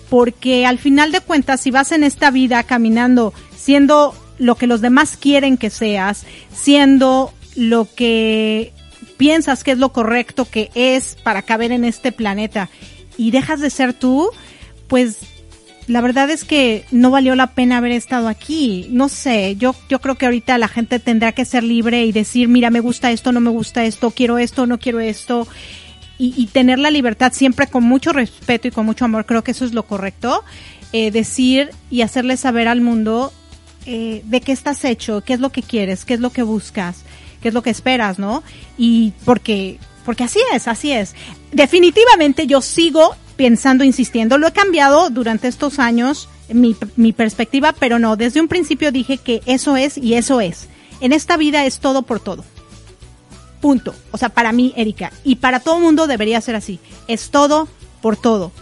Porque 0.08 0.66
al 0.66 0.78
final 0.78 1.10
de 1.10 1.22
cuentas 1.22 1.62
si 1.62 1.72
vas 1.72 1.90
en 1.90 2.04
esta 2.04 2.30
vida 2.30 2.62
caminando 2.62 3.32
siendo 3.56 4.14
lo 4.38 4.54
que 4.56 4.66
los 4.66 4.80
demás 4.80 5.16
quieren 5.16 5.56
que 5.56 5.70
seas 5.70 6.26
siendo 6.52 7.32
lo 7.56 7.88
que 7.94 8.72
piensas 9.16 9.64
que 9.64 9.72
es 9.72 9.78
lo 9.78 9.92
correcto 9.92 10.44
que 10.44 10.70
es 10.74 11.16
para 11.22 11.42
caber 11.42 11.72
en 11.72 11.84
este 11.84 12.12
planeta 12.12 12.68
y 13.16 13.30
dejas 13.30 13.60
de 13.60 13.70
ser 13.70 13.94
tú 13.94 14.30
pues 14.88 15.18
la 15.88 16.00
verdad 16.00 16.30
es 16.30 16.44
que 16.44 16.84
no 16.90 17.10
valió 17.10 17.34
la 17.34 17.48
pena 17.48 17.78
haber 17.78 17.92
estado 17.92 18.28
aquí. 18.28 18.86
No 18.90 19.08
sé, 19.08 19.56
yo, 19.56 19.74
yo 19.88 20.00
creo 20.00 20.14
que 20.14 20.26
ahorita 20.26 20.56
la 20.58 20.68
gente 20.68 20.98
tendrá 20.98 21.32
que 21.32 21.44
ser 21.44 21.64
libre 21.64 22.04
y 22.04 22.12
decir, 22.12 22.48
mira, 22.48 22.70
me 22.70 22.80
gusta 22.80 23.10
esto, 23.10 23.32
no 23.32 23.40
me 23.40 23.50
gusta 23.50 23.84
esto, 23.84 24.10
quiero 24.10 24.38
esto, 24.38 24.66
no 24.66 24.78
quiero 24.78 25.00
esto. 25.00 25.46
Y, 26.18 26.46
tener 26.52 26.78
la 26.78 26.92
libertad 26.92 27.32
siempre 27.32 27.66
con 27.66 27.82
mucho 27.82 28.12
respeto 28.12 28.68
y 28.68 28.70
con 28.70 28.86
mucho 28.86 29.04
amor, 29.04 29.26
creo 29.26 29.42
que 29.42 29.50
eso 29.50 29.64
es 29.64 29.72
lo 29.72 29.82
correcto. 29.82 30.44
Eh, 30.92 31.10
decir 31.10 31.70
y 31.90 32.02
hacerle 32.02 32.36
saber 32.36 32.68
al 32.68 32.80
mundo 32.80 33.32
eh, 33.86 34.22
de 34.24 34.40
qué 34.40 34.52
estás 34.52 34.84
hecho, 34.84 35.22
qué 35.22 35.32
es 35.32 35.40
lo 35.40 35.50
que 35.50 35.62
quieres, 35.62 36.04
qué 36.04 36.14
es 36.14 36.20
lo 36.20 36.30
que 36.30 36.44
buscas, 36.44 37.02
qué 37.40 37.48
es 37.48 37.54
lo 37.54 37.62
que 37.62 37.70
esperas, 37.70 38.20
¿no? 38.20 38.44
Y 38.78 39.14
porque, 39.24 39.78
porque 40.04 40.22
así 40.22 40.38
es, 40.54 40.68
así 40.68 40.92
es. 40.92 41.16
Definitivamente 41.50 42.46
yo 42.46 42.60
sigo 42.60 43.16
pensando, 43.42 43.82
insistiendo. 43.82 44.38
Lo 44.38 44.46
he 44.46 44.52
cambiado 44.52 45.10
durante 45.10 45.48
estos 45.48 45.80
años, 45.80 46.28
mi, 46.48 46.76
mi 46.94 47.12
perspectiva, 47.12 47.72
pero 47.72 47.98
no, 47.98 48.14
desde 48.14 48.40
un 48.40 48.46
principio 48.46 48.92
dije 48.92 49.18
que 49.18 49.42
eso 49.46 49.76
es 49.76 49.98
y 49.98 50.14
eso 50.14 50.40
es. 50.40 50.68
En 51.00 51.12
esta 51.12 51.36
vida 51.36 51.64
es 51.64 51.80
todo 51.80 52.02
por 52.02 52.20
todo. 52.20 52.44
Punto. 53.60 53.96
O 54.12 54.16
sea, 54.16 54.28
para 54.28 54.52
mí, 54.52 54.72
Erika, 54.76 55.12
y 55.24 55.36
para 55.36 55.58
todo 55.58 55.80
mundo 55.80 56.06
debería 56.06 56.40
ser 56.40 56.54
así. 56.54 56.78
Es 57.08 57.30
todo 57.30 57.66
por 58.00 58.16
todo. 58.16 58.52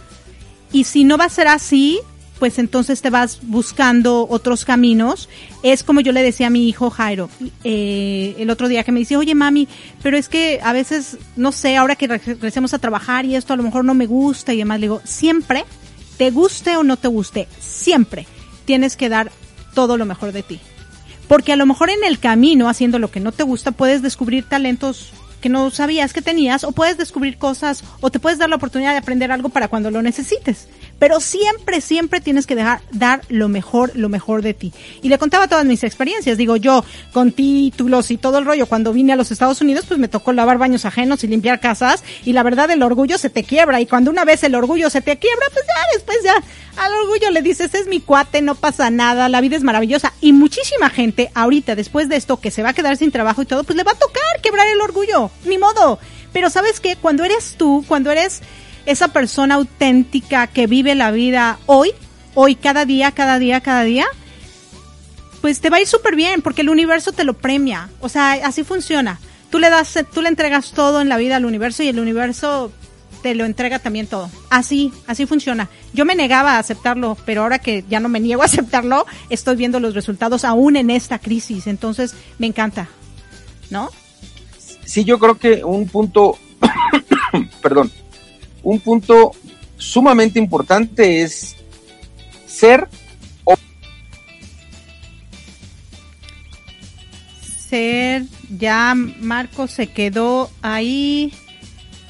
Y 0.71 0.85
si 0.85 1.03
no 1.03 1.15
va 1.15 1.25
a 1.25 1.29
ser 1.29 1.47
así, 1.47 1.99
pues 2.41 2.57
entonces 2.57 3.03
te 3.03 3.11
vas 3.11 3.37
buscando 3.43 4.25
otros 4.27 4.65
caminos. 4.65 5.29
Es 5.61 5.83
como 5.83 6.01
yo 6.01 6.11
le 6.11 6.23
decía 6.23 6.47
a 6.47 6.49
mi 6.49 6.67
hijo 6.67 6.89
Jairo 6.89 7.29
eh, 7.63 8.35
el 8.39 8.49
otro 8.49 8.67
día 8.67 8.83
que 8.83 8.91
me 8.91 8.97
dice, 8.97 9.15
oye 9.15 9.35
mami, 9.35 9.67
pero 10.01 10.17
es 10.17 10.27
que 10.27 10.59
a 10.63 10.73
veces, 10.73 11.19
no 11.35 11.51
sé, 11.51 11.77
ahora 11.77 11.95
que 11.95 12.07
regresemos 12.07 12.73
a 12.73 12.79
trabajar 12.79 13.25
y 13.25 13.35
esto 13.35 13.53
a 13.53 13.57
lo 13.57 13.61
mejor 13.61 13.85
no 13.85 13.93
me 13.93 14.07
gusta 14.07 14.55
y 14.55 14.57
demás, 14.57 14.79
le 14.79 14.85
digo, 14.85 15.01
siempre, 15.03 15.65
te 16.17 16.31
guste 16.31 16.77
o 16.77 16.83
no 16.83 16.97
te 16.97 17.09
guste, 17.09 17.47
siempre 17.59 18.25
tienes 18.65 18.95
que 18.95 19.07
dar 19.07 19.31
todo 19.75 19.95
lo 19.95 20.07
mejor 20.07 20.31
de 20.31 20.41
ti. 20.41 20.59
Porque 21.27 21.53
a 21.53 21.57
lo 21.57 21.67
mejor 21.67 21.91
en 21.91 22.03
el 22.03 22.17
camino, 22.17 22.69
haciendo 22.69 22.97
lo 22.97 23.11
que 23.11 23.19
no 23.19 23.31
te 23.31 23.43
gusta, 23.43 23.71
puedes 23.71 24.01
descubrir 24.01 24.45
talentos 24.45 25.11
que 25.41 25.49
no 25.49 25.69
sabías 25.69 26.11
que 26.11 26.23
tenías 26.23 26.63
o 26.63 26.71
puedes 26.71 26.97
descubrir 26.97 27.37
cosas 27.37 27.83
o 27.99 28.09
te 28.09 28.19
puedes 28.19 28.39
dar 28.39 28.49
la 28.49 28.55
oportunidad 28.55 28.93
de 28.93 28.97
aprender 28.97 29.31
algo 29.31 29.49
para 29.49 29.67
cuando 29.67 29.91
lo 29.91 30.01
necesites 30.01 30.67
pero 31.01 31.19
siempre, 31.19 31.81
siempre 31.81 32.21
tienes 32.21 32.45
que 32.45 32.53
dejar, 32.53 32.79
dar 32.91 33.21
lo 33.27 33.49
mejor, 33.49 33.91
lo 33.95 34.07
mejor 34.07 34.43
de 34.43 34.53
ti. 34.53 34.71
Y 35.01 35.09
le 35.09 35.17
contaba 35.17 35.47
todas 35.47 35.65
mis 35.65 35.83
experiencias, 35.83 36.37
digo 36.37 36.57
yo, 36.57 36.85
con 37.11 37.31
títulos 37.31 38.11
y 38.11 38.17
todo 38.17 38.37
el 38.37 38.45
rollo, 38.45 38.67
cuando 38.67 38.93
vine 38.93 39.11
a 39.11 39.15
los 39.15 39.31
Estados 39.31 39.59
Unidos, 39.61 39.85
pues 39.87 39.99
me 39.99 40.07
tocó 40.07 40.31
lavar 40.31 40.59
baños 40.59 40.85
ajenos 40.85 41.23
y 41.23 41.27
limpiar 41.27 41.59
casas, 41.59 42.03
y 42.23 42.33
la 42.33 42.43
verdad 42.43 42.69
el 42.69 42.83
orgullo 42.83 43.17
se 43.17 43.31
te 43.31 43.43
quiebra, 43.43 43.81
y 43.81 43.87
cuando 43.87 44.11
una 44.11 44.25
vez 44.25 44.43
el 44.43 44.53
orgullo 44.53 44.91
se 44.91 45.01
te 45.01 45.17
quiebra, 45.17 45.47
pues 45.51 45.65
ya 45.65 45.81
después 45.95 46.17
ya 46.23 46.35
al 46.77 46.93
orgullo 46.93 47.31
le 47.31 47.41
dices, 47.41 47.73
es 47.73 47.87
mi 47.87 47.99
cuate, 47.99 48.43
no 48.43 48.53
pasa 48.53 48.91
nada, 48.91 49.27
la 49.27 49.41
vida 49.41 49.55
es 49.55 49.63
maravillosa. 49.63 50.13
Y 50.21 50.33
muchísima 50.33 50.91
gente 50.91 51.31
ahorita, 51.33 51.75
después 51.75 52.09
de 52.09 52.17
esto, 52.17 52.39
que 52.39 52.51
se 52.51 52.61
va 52.61 52.69
a 52.69 52.73
quedar 52.73 52.95
sin 52.95 53.11
trabajo 53.11 53.41
y 53.41 53.47
todo, 53.47 53.63
pues 53.63 53.75
le 53.75 53.83
va 53.83 53.93
a 53.93 53.95
tocar 53.95 54.21
quebrar 54.43 54.67
el 54.67 54.81
orgullo, 54.81 55.31
ni 55.45 55.57
modo. 55.57 55.97
Pero 56.31 56.51
sabes 56.51 56.79
qué, 56.79 56.95
cuando 56.95 57.23
eres 57.23 57.55
tú, 57.57 57.83
cuando 57.87 58.11
eres 58.11 58.41
esa 58.85 59.09
persona 59.09 59.55
auténtica 59.55 60.47
que 60.47 60.67
vive 60.67 60.95
la 60.95 61.11
vida 61.11 61.59
hoy, 61.65 61.91
hoy, 62.33 62.55
cada 62.55 62.85
día, 62.85 63.11
cada 63.11 63.39
día, 63.39 63.61
cada 63.61 63.83
día, 63.83 64.05
pues 65.41 65.59
te 65.59 65.69
va 65.69 65.77
a 65.77 65.81
ir 65.81 65.87
súper 65.87 66.15
bien 66.15 66.41
porque 66.41 66.61
el 66.61 66.69
universo 66.69 67.11
te 67.11 67.23
lo 67.23 67.33
premia. 67.33 67.89
O 67.99 68.09
sea, 68.09 68.33
así 68.45 68.63
funciona. 68.63 69.19
Tú 69.49 69.59
le 69.59 69.69
das, 69.69 69.99
tú 70.13 70.21
le 70.21 70.29
entregas 70.29 70.71
todo 70.71 71.01
en 71.01 71.09
la 71.09 71.17
vida 71.17 71.35
al 71.35 71.45
universo 71.45 71.83
y 71.83 71.89
el 71.89 71.99
universo 71.99 72.71
te 73.21 73.35
lo 73.35 73.45
entrega 73.45 73.79
también 73.79 74.07
todo. 74.07 74.29
Así, 74.49 74.93
así 75.07 75.25
funciona. 75.25 75.69
Yo 75.93 76.05
me 76.05 76.15
negaba 76.15 76.53
a 76.53 76.59
aceptarlo, 76.59 77.17
pero 77.25 77.43
ahora 77.43 77.59
que 77.59 77.83
ya 77.89 77.99
no 77.99 78.09
me 78.09 78.19
niego 78.19 78.41
a 78.41 78.45
aceptarlo, 78.45 79.05
estoy 79.29 79.55
viendo 79.55 79.79
los 79.79 79.93
resultados 79.93 80.45
aún 80.45 80.75
en 80.75 80.89
esta 80.89 81.19
crisis. 81.19 81.67
Entonces, 81.67 82.15
me 82.39 82.47
encanta. 82.47 82.87
¿No? 83.69 83.89
Sí, 84.85 85.03
yo 85.03 85.19
creo 85.19 85.37
que 85.37 85.63
un 85.63 85.87
punto, 85.87 86.37
perdón, 87.61 87.91
un 88.63 88.79
punto 88.79 89.31
sumamente 89.77 90.39
importante 90.39 91.21
es 91.21 91.55
ser 92.45 92.87
o 93.43 93.55
ser 97.67 98.23
ya 98.49 98.93
Marco 98.95 99.67
se 99.67 99.87
quedó 99.87 100.51
ahí 100.61 101.33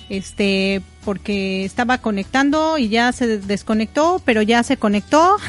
este 0.09 0.81
porque 1.05 1.63
estaba 1.65 1.99
conectando 1.99 2.77
y 2.77 2.89
ya 2.89 3.11
se 3.11 3.37
desconectó 3.39 4.21
pero 4.25 4.41
ya 4.41 4.63
se 4.63 4.77
conectó. 4.77 5.37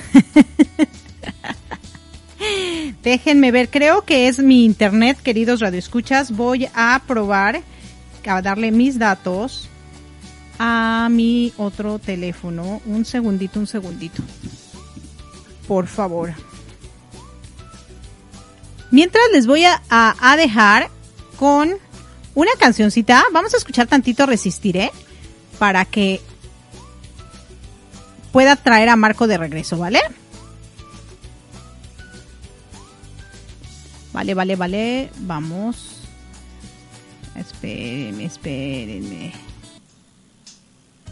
Déjenme 3.03 3.51
ver 3.51 3.69
creo 3.69 4.03
que 4.03 4.29
es 4.29 4.39
mi 4.39 4.65
internet 4.65 5.19
queridos 5.21 5.61
radioescuchas. 5.61 6.31
Voy 6.31 6.69
a 6.75 7.03
probar 7.07 7.63
a 8.25 8.43
darle 8.43 8.71
mis 8.71 8.99
datos 8.99 9.69
a 10.65 11.09
mi 11.11 11.53
otro 11.57 11.99
teléfono. 11.99 12.81
Un 12.87 13.05
segundito, 13.05 13.59
un 13.59 13.67
segundito. 13.67 14.23
Por 15.67 15.89
favor. 15.89 16.33
Mientras 18.93 19.25
les 19.33 19.49
voy 19.49 19.65
a, 19.65 19.83
a, 19.91 20.37
dejar 20.37 20.89
con 21.37 21.75
una 22.37 22.53
cancioncita. 22.61 23.25
Vamos 23.33 23.55
a 23.55 23.57
escuchar 23.57 23.89
tantito 23.89 24.25
Resistiré 24.25 24.93
para 25.59 25.85
que 25.85 26.21
pueda 28.31 28.55
traer 28.55 28.89
a 28.89 28.95
Marco 28.95 29.27
de 29.27 29.39
regreso, 29.39 29.79
¿vale? 29.79 29.99
Vale, 34.13 34.35
vale, 34.35 34.55
vale. 34.55 35.11
Vamos. 35.19 36.03
Espérenme, 37.35 38.27
espérenme. 38.27 39.52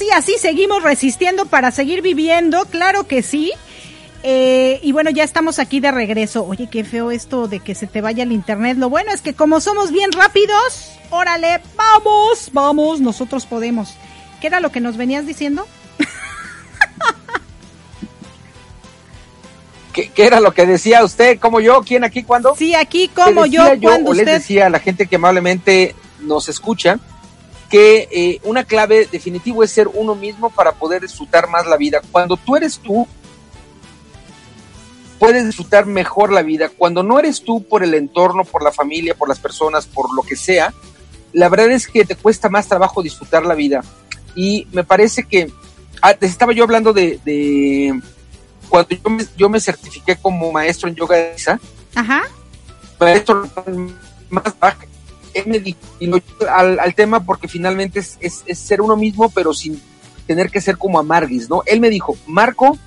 Y 0.00 0.04
bueno, 0.04 0.10
sí, 0.22 0.32
así 0.32 0.40
seguimos 0.40 0.82
resistiendo 0.82 1.46
para 1.46 1.70
seguir 1.70 2.02
viviendo, 2.02 2.64
claro 2.66 3.06
que 3.06 3.22
sí. 3.22 3.52
Eh, 4.22 4.78
y 4.82 4.92
bueno, 4.92 5.10
ya 5.10 5.24
estamos 5.24 5.58
aquí 5.58 5.80
de 5.80 5.90
regreso. 5.90 6.44
Oye, 6.44 6.68
qué 6.70 6.84
feo 6.84 7.10
esto 7.10 7.48
de 7.48 7.60
que 7.60 7.74
se 7.74 7.86
te 7.86 8.00
vaya 8.00 8.22
el 8.22 8.32
internet. 8.32 8.76
Lo 8.78 8.90
bueno 8.90 9.12
es 9.12 9.22
que 9.22 9.34
como 9.34 9.60
somos 9.60 9.92
bien 9.92 10.12
rápidos, 10.12 10.92
órale, 11.10 11.60
vamos, 11.76 12.50
vamos, 12.52 13.00
nosotros 13.00 13.46
podemos. 13.46 13.94
¿Qué 14.40 14.46
era 14.46 14.60
lo 14.60 14.70
que 14.70 14.80
nos 14.80 14.96
venías 14.96 15.26
diciendo? 15.26 15.66
¿Qué, 19.92 20.10
qué 20.10 20.26
era 20.26 20.40
lo 20.40 20.52
que 20.52 20.66
decía 20.66 21.04
usted? 21.04 21.38
¿Como 21.38 21.60
yo? 21.60 21.82
¿Quién 21.82 22.04
aquí? 22.04 22.22
¿Cuándo? 22.22 22.54
Sí, 22.56 22.74
aquí 22.74 23.08
¿Qué 23.08 23.22
como 23.22 23.46
yo, 23.46 23.64
decía 23.64 23.80
cuando 23.80 24.10
o 24.10 24.14
les 24.14 24.22
usted... 24.22 24.38
decía 24.38 24.66
a 24.66 24.70
la 24.70 24.80
gente 24.80 25.06
que 25.06 25.16
amablemente 25.16 25.94
nos 26.20 26.48
escucha 26.48 26.98
que 27.70 28.08
eh, 28.10 28.40
una 28.42 28.64
clave 28.64 29.08
definitivo 29.10 29.62
es 29.62 29.70
ser 29.70 29.88
uno 29.88 30.14
mismo 30.14 30.50
para 30.50 30.72
poder 30.72 31.02
disfrutar 31.02 31.48
más 31.48 31.66
la 31.66 31.76
vida. 31.76 32.00
Cuando 32.10 32.36
tú 32.36 32.56
eres 32.56 32.78
tú, 32.78 33.06
puedes 35.20 35.46
disfrutar 35.46 35.86
mejor 35.86 36.32
la 36.32 36.42
vida. 36.42 36.68
Cuando 36.68 37.02
no 37.04 37.18
eres 37.18 37.42
tú 37.42 37.62
por 37.62 37.84
el 37.84 37.94
entorno, 37.94 38.44
por 38.44 38.64
la 38.64 38.72
familia, 38.72 39.14
por 39.14 39.28
las 39.28 39.38
personas, 39.38 39.86
por 39.86 40.12
lo 40.14 40.22
que 40.22 40.34
sea, 40.34 40.74
la 41.32 41.48
verdad 41.48 41.70
es 41.70 41.86
que 41.86 42.04
te 42.04 42.16
cuesta 42.16 42.48
más 42.48 42.66
trabajo 42.66 43.02
disfrutar 43.02 43.46
la 43.46 43.54
vida. 43.54 43.82
Y 44.34 44.66
me 44.72 44.82
parece 44.82 45.22
que, 45.22 45.52
ah, 46.02 46.16
estaba 46.20 46.52
yo 46.52 46.64
hablando 46.64 46.92
de, 46.92 47.20
de 47.24 48.00
cuando 48.68 48.96
yo 48.96 49.10
me, 49.10 49.24
yo 49.36 49.48
me 49.48 49.60
certifiqué 49.60 50.16
como 50.16 50.50
maestro 50.50 50.88
en 50.88 50.96
yoga 50.96 51.16
Ajá. 51.94 52.22
maestro 52.98 53.48
más 54.28 54.58
bajo, 54.58 54.82
él 55.34 55.44
me 55.46 55.60
dijo, 55.60 55.78
y 55.98 56.06
lo 56.06 56.20
al, 56.50 56.78
al 56.78 56.94
tema 56.94 57.24
porque 57.24 57.48
finalmente 57.48 58.00
es, 58.00 58.18
es, 58.20 58.42
es 58.46 58.58
ser 58.58 58.80
uno 58.80 58.96
mismo, 58.96 59.30
pero 59.30 59.54
sin 59.54 59.80
tener 60.26 60.50
que 60.50 60.60
ser 60.60 60.78
como 60.78 60.98
amarguis, 60.98 61.48
¿no? 61.48 61.62
Él 61.66 61.80
me 61.80 61.90
dijo, 61.90 62.16
Marco, 62.26 62.78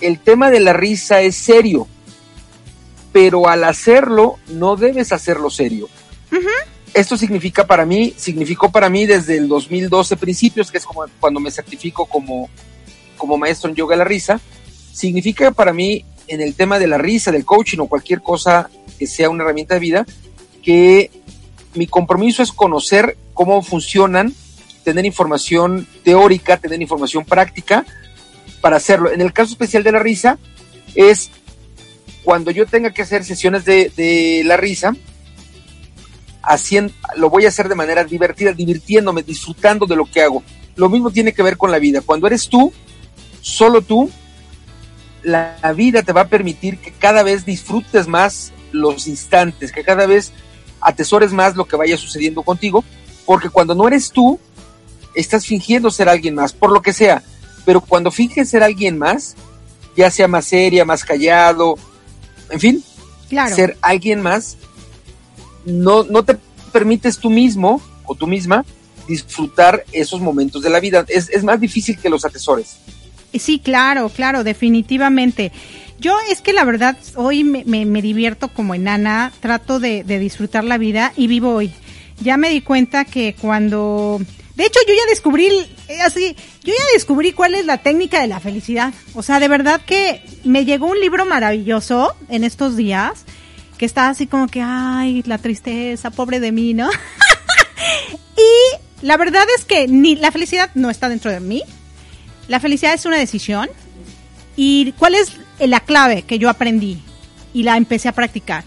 el 0.00 0.18
tema 0.18 0.50
de 0.50 0.60
la 0.60 0.72
risa 0.72 1.20
es 1.20 1.36
serio, 1.36 1.86
pero 3.12 3.48
al 3.48 3.64
hacerlo 3.64 4.36
no 4.48 4.76
debes 4.76 5.12
hacerlo 5.12 5.50
serio. 5.50 5.88
Esto 6.92 7.16
significa 7.16 7.66
para 7.66 7.84
mí, 7.84 8.14
significó 8.16 8.70
para 8.70 8.88
mí 8.88 9.06
desde 9.06 9.36
el 9.36 9.48
2012 9.48 10.16
principios, 10.16 10.70
que 10.70 10.78
es 10.78 10.84
como 10.84 11.04
cuando 11.20 11.40
me 11.40 11.50
certifico 11.50 12.06
como, 12.06 12.48
como 13.16 13.36
maestro 13.36 13.68
en 13.68 13.76
yoga 13.76 13.94
de 13.94 13.98
la 13.98 14.04
risa, 14.04 14.40
significa 14.92 15.50
para 15.50 15.72
mí 15.72 16.04
en 16.28 16.40
el 16.40 16.54
tema 16.54 16.78
de 16.78 16.86
la 16.86 16.98
risa, 16.98 17.32
del 17.32 17.44
coaching 17.44 17.78
o 17.78 17.86
cualquier 17.86 18.20
cosa 18.20 18.70
que 18.98 19.06
sea 19.06 19.28
una 19.28 19.44
herramienta 19.44 19.74
de 19.74 19.80
vida, 19.80 20.06
que 20.62 21.10
mi 21.74 21.86
compromiso 21.86 22.42
es 22.42 22.52
conocer 22.52 23.16
cómo 23.32 23.62
funcionan, 23.62 24.34
tener 24.84 25.04
información 25.04 25.86
teórica, 26.02 26.56
tener 26.56 26.80
información 26.80 27.24
práctica 27.24 27.84
para 28.60 28.76
hacerlo. 28.76 29.10
En 29.12 29.20
el 29.20 29.32
caso 29.32 29.52
especial 29.52 29.82
de 29.82 29.92
la 29.92 29.98
risa, 29.98 30.38
es 30.94 31.30
cuando 32.22 32.50
yo 32.50 32.66
tenga 32.66 32.90
que 32.90 33.02
hacer 33.02 33.24
sesiones 33.24 33.64
de, 33.64 34.42
la 34.44 34.56
risa, 34.56 34.94
haciendo, 36.42 36.92
lo 37.16 37.28
voy 37.30 37.44
a 37.44 37.48
hacer 37.48 37.68
de 37.68 37.74
manera 37.74 38.04
divertida, 38.04 38.52
divirtiéndome, 38.52 39.22
disfrutando 39.22 39.86
de 39.86 39.96
lo 39.96 40.06
que 40.06 40.22
hago. 40.22 40.42
Lo 40.76 40.88
mismo 40.88 41.10
tiene 41.10 41.32
que 41.32 41.42
ver 41.42 41.56
con 41.56 41.70
la 41.70 41.78
vida. 41.78 42.00
Cuando 42.00 42.26
eres 42.26 42.48
tú, 42.48 42.72
solo 43.40 43.82
tú, 43.82 44.10
la 45.22 45.56
vida 45.74 46.02
te 46.02 46.12
va 46.12 46.22
a 46.22 46.28
permitir 46.28 46.78
que 46.78 46.92
cada 46.92 47.22
vez 47.22 47.44
disfrutes 47.44 48.06
más 48.06 48.52
los 48.72 49.06
instantes, 49.06 49.72
que 49.72 49.84
cada 49.84 50.06
vez 50.06 50.32
atesores 50.84 51.32
más 51.32 51.56
lo 51.56 51.64
que 51.64 51.76
vaya 51.76 51.96
sucediendo 51.96 52.42
contigo, 52.42 52.84
porque 53.26 53.48
cuando 53.48 53.74
no 53.74 53.88
eres 53.88 54.10
tú, 54.10 54.38
estás 55.14 55.46
fingiendo 55.46 55.90
ser 55.90 56.08
alguien 56.08 56.34
más, 56.34 56.52
por 56.52 56.72
lo 56.72 56.82
que 56.82 56.92
sea, 56.92 57.22
pero 57.64 57.80
cuando 57.80 58.10
finges 58.10 58.50
ser 58.50 58.62
alguien 58.62 58.98
más, 58.98 59.34
ya 59.96 60.10
sea 60.10 60.28
más 60.28 60.44
seria, 60.44 60.84
más 60.84 61.04
callado, 61.04 61.76
en 62.50 62.60
fin, 62.60 62.84
Claro. 63.28 63.54
ser 63.56 63.76
alguien 63.80 64.20
más, 64.20 64.56
no, 65.64 66.04
no 66.04 66.24
te 66.24 66.36
permites 66.72 67.18
tú 67.18 67.30
mismo 67.30 67.80
o 68.04 68.14
tú 68.14 68.26
misma 68.26 68.64
disfrutar 69.08 69.84
esos 69.92 70.20
momentos 70.20 70.62
de 70.62 70.70
la 70.70 70.80
vida. 70.80 71.04
Es, 71.08 71.28
es 71.30 71.44
más 71.44 71.60
difícil 71.60 71.98
que 71.98 72.08
los 72.08 72.24
atesores. 72.24 72.76
Sí, 73.32 73.58
claro, 73.58 74.08
claro, 74.08 74.44
definitivamente. 74.44 75.52
Yo 75.98 76.16
es 76.30 76.40
que 76.40 76.52
la 76.52 76.64
verdad 76.64 76.96
hoy 77.14 77.44
me, 77.44 78.02
divierto 78.02 78.48
como 78.48 78.74
enana, 78.74 79.32
trato 79.40 79.80
de, 79.80 80.04
de 80.04 80.18
disfrutar 80.18 80.64
la 80.64 80.78
vida 80.78 81.12
y 81.16 81.26
vivo 81.26 81.54
hoy. 81.54 81.72
Ya 82.20 82.36
me 82.36 82.50
di 82.50 82.60
cuenta 82.60 83.04
que 83.04 83.34
cuando... 83.34 84.20
De 84.54 84.64
hecho, 84.64 84.78
yo 84.86 84.94
ya 84.94 85.10
descubrí, 85.10 85.48
eh, 85.88 86.00
así, 86.02 86.36
yo 86.62 86.72
ya 86.72 86.84
descubrí 86.92 87.32
cuál 87.32 87.54
es 87.54 87.66
la 87.66 87.78
técnica 87.78 88.20
de 88.20 88.28
la 88.28 88.38
felicidad. 88.38 88.94
O 89.14 89.22
sea, 89.22 89.40
de 89.40 89.48
verdad 89.48 89.80
que 89.84 90.22
me 90.44 90.64
llegó 90.64 90.86
un 90.86 91.00
libro 91.00 91.24
maravilloso 91.26 92.14
en 92.28 92.44
estos 92.44 92.76
días, 92.76 93.24
que 93.78 93.86
está 93.86 94.08
así 94.08 94.28
como 94.28 94.46
que, 94.46 94.62
ay, 94.62 95.24
la 95.26 95.38
tristeza, 95.38 96.10
pobre 96.10 96.38
de 96.38 96.52
mí, 96.52 96.72
¿no? 96.72 96.88
y 98.36 99.04
la 99.04 99.16
verdad 99.16 99.44
es 99.58 99.64
que 99.64 99.88
ni 99.88 100.14
la 100.14 100.30
felicidad 100.30 100.70
no 100.74 100.88
está 100.88 101.08
dentro 101.08 101.32
de 101.32 101.40
mí. 101.40 101.62
La 102.46 102.60
felicidad 102.60 102.94
es 102.94 103.06
una 103.06 103.18
decisión. 103.18 103.68
¿Y 104.56 104.92
cuál 104.92 105.16
es 105.16 105.32
la 105.58 105.80
clave 105.80 106.22
que 106.22 106.38
yo 106.38 106.50
aprendí 106.50 107.02
y 107.52 107.62
la 107.62 107.76
empecé 107.76 108.08
a 108.08 108.12
practicar? 108.12 108.64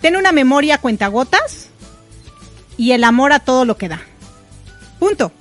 Ten 0.00 0.16
una 0.16 0.32
memoria 0.32 0.76
a 0.76 0.78
cuentagotas 0.78 1.68
y 2.76 2.92
el 2.92 3.04
amor 3.04 3.32
a 3.32 3.40
todo 3.40 3.64
lo 3.64 3.76
que 3.76 3.88
da. 3.88 4.00
Punto. 4.98 5.32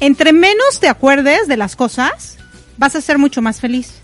Entre 0.00 0.32
menos 0.32 0.80
te 0.80 0.88
acuerdes 0.88 1.46
de 1.46 1.56
las 1.56 1.76
cosas, 1.76 2.38
vas 2.78 2.96
a 2.96 3.00
ser 3.00 3.18
mucho 3.18 3.42
más 3.42 3.60
feliz. 3.60 4.00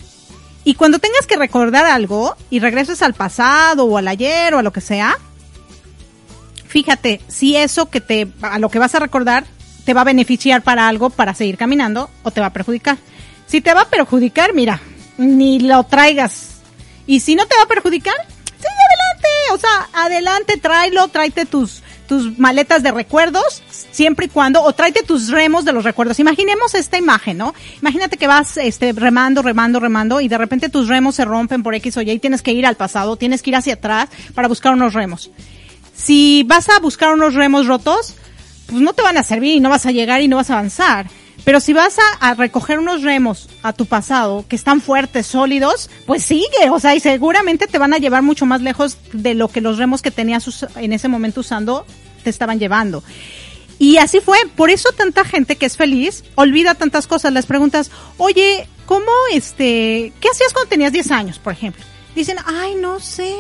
Y 0.63 0.75
cuando 0.75 0.99
tengas 0.99 1.27
que 1.27 1.37
recordar 1.37 1.87
algo 1.87 2.37
y 2.51 2.59
regreses 2.59 3.01
al 3.03 3.15
pasado 3.15 3.85
o 3.85 3.97
al 3.99 4.09
ayer 4.09 4.53
o 4.55 4.59
a 4.59 4.63
lo 4.63 4.73
que 4.73 4.81
sea, 4.81 5.17
fíjate 6.67 7.21
si 7.29 7.57
eso 7.57 7.89
que 7.89 8.01
te 8.01 8.29
a 8.43 8.59
lo 8.59 8.69
que 8.69 8.79
vas 8.79 8.95
a 8.95 8.99
recordar 8.99 9.45
te 9.85 9.95
va 9.95 10.01
a 10.01 10.05
beneficiar 10.05 10.63
para 10.63 10.89
algo 10.89 11.11
para 11.11 11.35
seguir 11.35 11.57
caminando 11.57 12.11
o 12.25 12.31
te 12.33 12.41
va 12.41 12.49
a 12.49 12.53
perjudicar. 12.53 12.99
Si 13.47 13.61
te 13.61 13.73
va 13.73 13.83
a 13.83 13.89
perjudicar, 13.89 14.53
mira, 14.55 14.81
ni 15.19 15.61
lo 15.61 15.85
traigas. 15.85 16.57
Y 17.07 17.21
si 17.21 17.35
no 17.35 17.47
te 17.47 17.57
va 17.57 17.63
a 17.63 17.69
perjudicar, 17.69 18.15
sí, 18.27 18.67
adelante. 18.67 19.29
O 19.53 19.59
sea, 19.59 20.05
adelante, 20.05 20.57
tráelo, 20.57 21.09
tráete 21.09 21.47
tus, 21.47 21.83
tus 22.07 22.39
maletas 22.39 22.83
de 22.83 22.91
recuerdos, 22.91 23.63
siempre 23.91 24.27
y 24.27 24.29
cuando, 24.29 24.63
o 24.63 24.73
tráete 24.73 25.03
tus 25.03 25.29
remos 25.29 25.65
de 25.65 25.73
los 25.73 25.85
recuerdos. 25.85 26.19
Imaginemos 26.19 26.75
esta 26.75 26.99
imagen, 26.99 27.39
¿no? 27.39 27.55
Imagínate 27.81 28.17
que 28.17 28.27
vas, 28.27 28.57
este, 28.57 28.93
remando, 28.93 29.43
remando, 29.43 29.81
remando, 29.81 30.21
y 30.21 30.29
de 30.29 30.39
repente 30.39 30.69
tus 30.69 30.89
remos 30.89 31.15
se 31.15 31.25
rompen 31.25 31.63
por 31.63 31.75
X 31.75 31.97
o 31.97 32.03
Y 32.03 32.11
y 32.11 32.19
tienes 32.19 32.43
que 32.43 32.53
ir 32.53 32.67
al 32.67 32.77
pasado, 32.77 33.17
tienes 33.17 33.43
que 33.43 33.51
ir 33.51 33.57
hacia 33.57 33.75
atrás 33.75 34.09
para 34.35 34.49
buscar 34.49 34.73
unos 34.73 34.95
remos. 34.95 35.31
Si 35.95 36.43
vas 36.45 36.69
a 36.69 36.79
buscar 36.81 37.13
unos 37.13 37.35
remos 37.35 37.67
rotos, 37.67 38.15
pues 38.67 38.81
no 38.81 38.93
te 38.93 39.03
van 39.03 39.17
a 39.17 39.23
servir 39.23 39.55
y 39.55 39.61
no 39.61 39.71
vas 39.71 39.87
a 39.87 39.93
llegar 39.93 40.21
y 40.21 40.29
no 40.29 40.37
vas 40.37 40.51
a 40.51 40.55
avanzar. 40.55 41.07
Pero 41.47 41.61
si 41.61 41.73
vas 41.73 41.97
a, 42.19 42.35
recoger 42.35 42.81
unos 42.81 43.03
remos 43.03 43.49
a 43.63 43.73
tu 43.73 43.87
pasado 43.87 44.45
que 44.49 44.57
están 44.57 44.81
fuertes, 44.81 45.29
sólidos, 45.29 45.89
pues 46.05 46.25
sigue, 46.25 46.71
o 46.73 46.81
sea, 46.81 46.97
y 46.97 46.99
seguramente 46.99 47.69
te 47.69 47.79
van 47.79 47.95
a 47.95 47.99
llevar 47.99 48.25
mucho 48.25 48.47
más 48.47 48.63
lejos 48.63 48.99
de 49.13 49.35
lo 49.35 49.47
que 49.47 49.61
los 49.61 49.79
remos 49.79 50.03
que 50.03 50.11
tenías 50.11 50.67
en 50.75 50.93
ese 50.93 51.07
momento 51.07 51.43
usando 51.43 51.87
te 52.25 52.31
estaban 52.31 52.59
llevando. 52.59 53.05
Y 53.79 53.99
así 53.99 54.19
fue, 54.19 54.39
por 54.57 54.71
eso 54.71 54.89
tanta 54.91 55.25
gente 55.25 55.55
que 55.55 55.67
es 55.67 55.77
feliz 55.77 56.25
olvida 56.35 56.75
tantas 56.75 57.07
cosas. 57.07 57.33
Les 57.33 57.47
preguntas, 57.47 57.93
oye, 58.17 58.69
¿cómo 58.85 59.07
este, 59.31 60.13
qué 60.19 60.29
hacías 60.29 60.53
cuando 60.53 60.69
tenías 60.69 60.93
10 60.93 61.13
años, 61.13 61.39
por 61.39 61.53
ejemplo? 61.53 61.85
Dicen, 62.17 62.39
ay, 62.45 62.75
no 62.75 62.99
sé, 62.99 63.37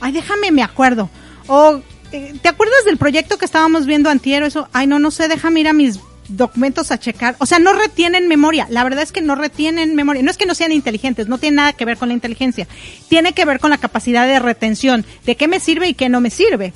ay, 0.00 0.12
déjame, 0.12 0.52
me 0.52 0.62
acuerdo. 0.62 1.10
O, 1.48 1.82
¿te 2.10 2.48
acuerdas 2.48 2.86
del 2.86 2.96
proyecto 2.96 3.36
que 3.36 3.44
estábamos 3.44 3.84
viendo 3.84 4.08
antier? 4.08 4.42
Eso, 4.42 4.70
ay, 4.72 4.86
no, 4.86 4.98
no 4.98 5.10
sé, 5.10 5.28
déjame 5.28 5.60
ir 5.60 5.68
a 5.68 5.74
mis 5.74 6.00
documentos 6.36 6.90
a 6.90 6.98
checar. 6.98 7.36
O 7.38 7.46
sea, 7.46 7.58
no 7.58 7.72
retienen 7.72 8.28
memoria. 8.28 8.66
La 8.70 8.84
verdad 8.84 9.02
es 9.02 9.12
que 9.12 9.20
no 9.20 9.34
retienen 9.34 9.94
memoria. 9.94 10.22
No 10.22 10.30
es 10.30 10.36
que 10.36 10.46
no 10.46 10.54
sean 10.54 10.72
inteligentes, 10.72 11.28
no 11.28 11.38
tiene 11.38 11.56
nada 11.56 11.72
que 11.72 11.84
ver 11.84 11.96
con 11.96 12.08
la 12.08 12.14
inteligencia. 12.14 12.66
Tiene 13.08 13.32
que 13.32 13.44
ver 13.44 13.60
con 13.60 13.70
la 13.70 13.78
capacidad 13.78 14.26
de 14.26 14.38
retención, 14.38 15.04
de 15.24 15.36
qué 15.36 15.48
me 15.48 15.60
sirve 15.60 15.88
y 15.88 15.94
qué 15.94 16.08
no 16.08 16.20
me 16.20 16.30
sirve. 16.30 16.72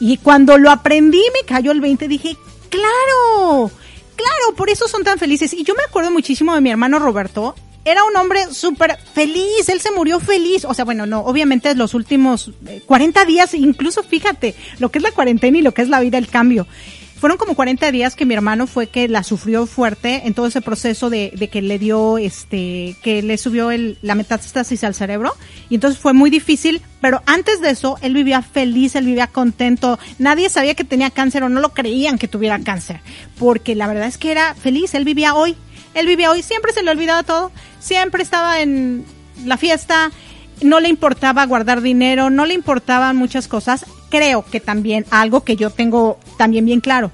Y 0.00 0.18
cuando 0.18 0.58
lo 0.58 0.70
aprendí, 0.70 1.22
me 1.32 1.46
cayó 1.46 1.72
el 1.72 1.80
20, 1.80 2.08
dije, 2.08 2.36
claro, 2.68 3.70
claro, 4.16 4.56
por 4.56 4.70
eso 4.70 4.88
son 4.88 5.04
tan 5.04 5.18
felices. 5.18 5.52
Y 5.52 5.64
yo 5.64 5.74
me 5.74 5.82
acuerdo 5.82 6.10
muchísimo 6.10 6.54
de 6.54 6.60
mi 6.60 6.70
hermano 6.70 6.98
Roberto. 6.98 7.54
Era 7.86 8.02
un 8.04 8.16
hombre 8.16 8.46
súper 8.50 8.96
feliz, 9.12 9.68
él 9.68 9.80
se 9.80 9.90
murió 9.90 10.18
feliz. 10.18 10.64
O 10.64 10.72
sea, 10.72 10.86
bueno, 10.86 11.04
no, 11.04 11.20
obviamente 11.20 11.74
los 11.74 11.92
últimos 11.92 12.50
40 12.86 13.24
días, 13.26 13.52
incluso 13.54 14.02
fíjate, 14.02 14.54
lo 14.78 14.90
que 14.90 14.98
es 14.98 15.02
la 15.02 15.12
cuarentena 15.12 15.58
y 15.58 15.62
lo 15.62 15.72
que 15.72 15.82
es 15.82 15.88
la 15.88 16.00
vida, 16.00 16.16
el 16.16 16.28
cambio 16.28 16.66
fueron 17.24 17.38
como 17.38 17.54
40 17.54 17.90
días 17.90 18.16
que 18.16 18.26
mi 18.26 18.34
hermano 18.34 18.66
fue 18.66 18.88
que 18.88 19.08
la 19.08 19.22
sufrió 19.22 19.64
fuerte 19.64 20.26
en 20.26 20.34
todo 20.34 20.46
ese 20.46 20.60
proceso 20.60 21.08
de, 21.08 21.30
que 21.50 21.62
le 21.62 21.78
dio, 21.78 22.18
este, 22.18 22.96
que 23.02 23.22
le 23.22 23.38
subió 23.38 23.70
la 24.02 24.14
metástasis 24.14 24.84
al 24.84 24.94
cerebro. 24.94 25.32
Y 25.70 25.76
entonces 25.76 25.98
fue 25.98 26.12
muy 26.12 26.28
difícil, 26.28 26.82
pero 27.00 27.22
antes 27.24 27.62
de 27.62 27.70
eso, 27.70 27.96
él 28.02 28.12
vivía 28.12 28.42
feliz, 28.42 28.94
él 28.94 29.06
vivía 29.06 29.26
contento. 29.26 29.98
Nadie 30.18 30.50
sabía 30.50 30.74
que 30.74 30.84
tenía 30.84 31.08
cáncer 31.08 31.44
o 31.44 31.48
no 31.48 31.62
lo 31.62 31.72
creían 31.72 32.18
que 32.18 32.28
tuviera 32.28 32.58
cáncer. 32.58 33.00
Porque 33.38 33.74
la 33.74 33.86
verdad 33.86 34.06
es 34.06 34.18
que 34.18 34.30
era 34.30 34.54
feliz, 34.54 34.92
él 34.92 35.06
vivía 35.06 35.34
hoy. 35.34 35.56
Él 35.94 36.06
vivía 36.06 36.30
hoy, 36.30 36.42
siempre 36.42 36.74
se 36.74 36.82
le 36.82 36.90
olvidaba 36.90 37.22
todo. 37.22 37.52
Siempre 37.80 38.22
estaba 38.22 38.60
en 38.60 39.02
la 39.46 39.56
fiesta, 39.56 40.10
no 40.60 40.78
le 40.78 40.90
importaba 40.90 41.46
guardar 41.46 41.80
dinero, 41.80 42.28
no 42.28 42.44
le 42.44 42.52
importaban 42.52 43.16
muchas 43.16 43.48
cosas. 43.48 43.86
Creo 44.14 44.44
que 44.44 44.60
también 44.60 45.06
algo 45.10 45.42
que 45.42 45.56
yo 45.56 45.70
tengo 45.70 46.20
también 46.38 46.64
bien 46.64 46.80
claro. 46.80 47.10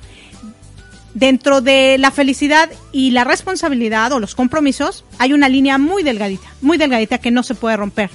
Dentro 1.14 1.62
de 1.62 1.96
la 1.96 2.10
felicidad 2.10 2.68
y 2.92 3.12
la 3.12 3.24
responsabilidad 3.24 4.12
o 4.12 4.20
los 4.20 4.34
compromisos 4.34 5.06
hay 5.18 5.32
una 5.32 5.48
línea 5.48 5.78
muy 5.78 6.02
delgadita, 6.02 6.46
muy 6.60 6.76
delgadita 6.76 7.16
que 7.16 7.30
no 7.30 7.42
se 7.42 7.54
puede 7.54 7.78
romper. 7.78 8.10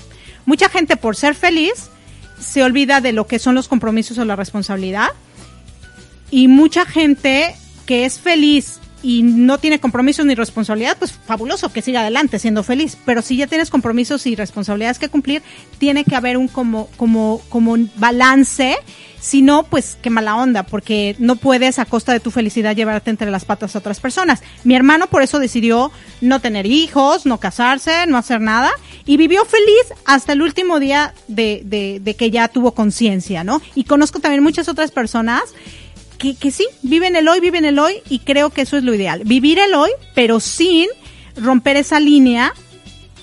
Mucha 0.46 0.70
gente 0.70 0.98
por 0.98 1.16
ser 1.16 1.34
feliz 1.34 1.90
se 2.40 2.62
olvida 2.62 3.02
de 3.02 3.12
lo 3.12 3.26
que 3.26 3.40
son 3.40 3.56
los 3.56 3.68
compromisos 3.68 4.20
o 4.20 4.26
la 4.26 4.36
responsabilidad 4.36 5.10
y 6.30 6.48
mucha 6.48 6.86
gente 6.86 7.56
que 7.88 8.06
es 8.06 8.20
feliz 8.20 8.82
y 9.06 9.22
no 9.22 9.60
tiene 9.60 9.80
compromisos 9.80 10.26
ni 10.26 10.34
responsabilidad, 10.34 10.98
pues 10.98 11.12
fabuloso 11.12 11.72
que 11.72 11.84
siga 11.84 12.02
adelante 12.02 12.40
siendo 12.40 12.64
feliz. 12.64 12.98
Pero 13.06 13.22
si 13.22 13.38
ya 13.38 13.46
tienes 13.46 13.70
compromisos 13.70 14.26
y 14.26 14.36
responsabilidades 14.36 14.98
que 14.98 15.10
cumplir, 15.10 15.44
tiene 15.78 16.04
que 16.04 16.16
haber 16.16 16.38
un 16.38 16.48
como, 16.48 16.88
como, 16.98 17.40
como 17.50 17.78
balance. 17.98 18.76
Si 19.20 19.44
no, 19.44 19.62
pues 19.62 20.00
qué 20.02 20.10
mala 20.10 20.36
onda, 20.36 20.64
porque 20.64 21.16
no 21.20 21.36
puedes 21.36 21.78
a 21.78 21.86
costa 21.86 22.14
de 22.14 22.20
tu 22.20 22.32
felicidad 22.32 22.76
llevarte 22.76 23.12
entre 23.12 23.30
las 23.30 23.46
patas 23.46 23.76
a 23.76 23.80
otras 23.80 24.00
personas. 24.00 24.42
Mi 24.64 24.76
hermano 24.76 25.06
por 25.06 25.22
eso 25.22 25.38
decidió 25.38 25.92
no 26.22 26.42
tener 26.42 26.66
hijos, 26.66 27.28
no 27.28 27.40
casarse, 27.40 28.08
no 28.08 28.18
hacer 28.18 28.42
nada, 28.42 28.72
y 29.06 29.18
vivió 29.18 29.46
feliz 29.46 30.00
hasta 30.06 30.34
el 30.34 30.42
último 30.42 30.80
día 30.80 31.14
de, 31.28 31.62
de 32.02 32.16
que 32.16 32.32
ya 32.32 32.48
tuvo 32.48 32.72
conciencia, 32.72 33.44
¿no? 33.44 33.62
Y 33.76 33.84
conozco 33.84 34.20
también 34.20 34.42
muchas 34.42 34.68
otras 34.68 34.90
personas 34.90 35.44
que, 36.18 36.52
sí, 36.52 36.66
viven 36.82 37.16
el 37.16 37.28
hoy, 37.28 37.40
viven 37.40 37.66
el 37.66 37.80
hoy 37.80 37.96
y 38.10 38.20
creo 38.20 38.50
que 38.50 38.62
eso 38.62 38.78
es 38.78 38.84
lo 38.84 38.94
ideal. 38.94 39.24
Vivir 39.26 39.60
el 39.60 39.74
hoy, 39.74 39.92
pero 40.14 40.40
sin 40.40 40.88
romper 41.36 41.78
esa 41.78 42.00
línea 42.00 42.54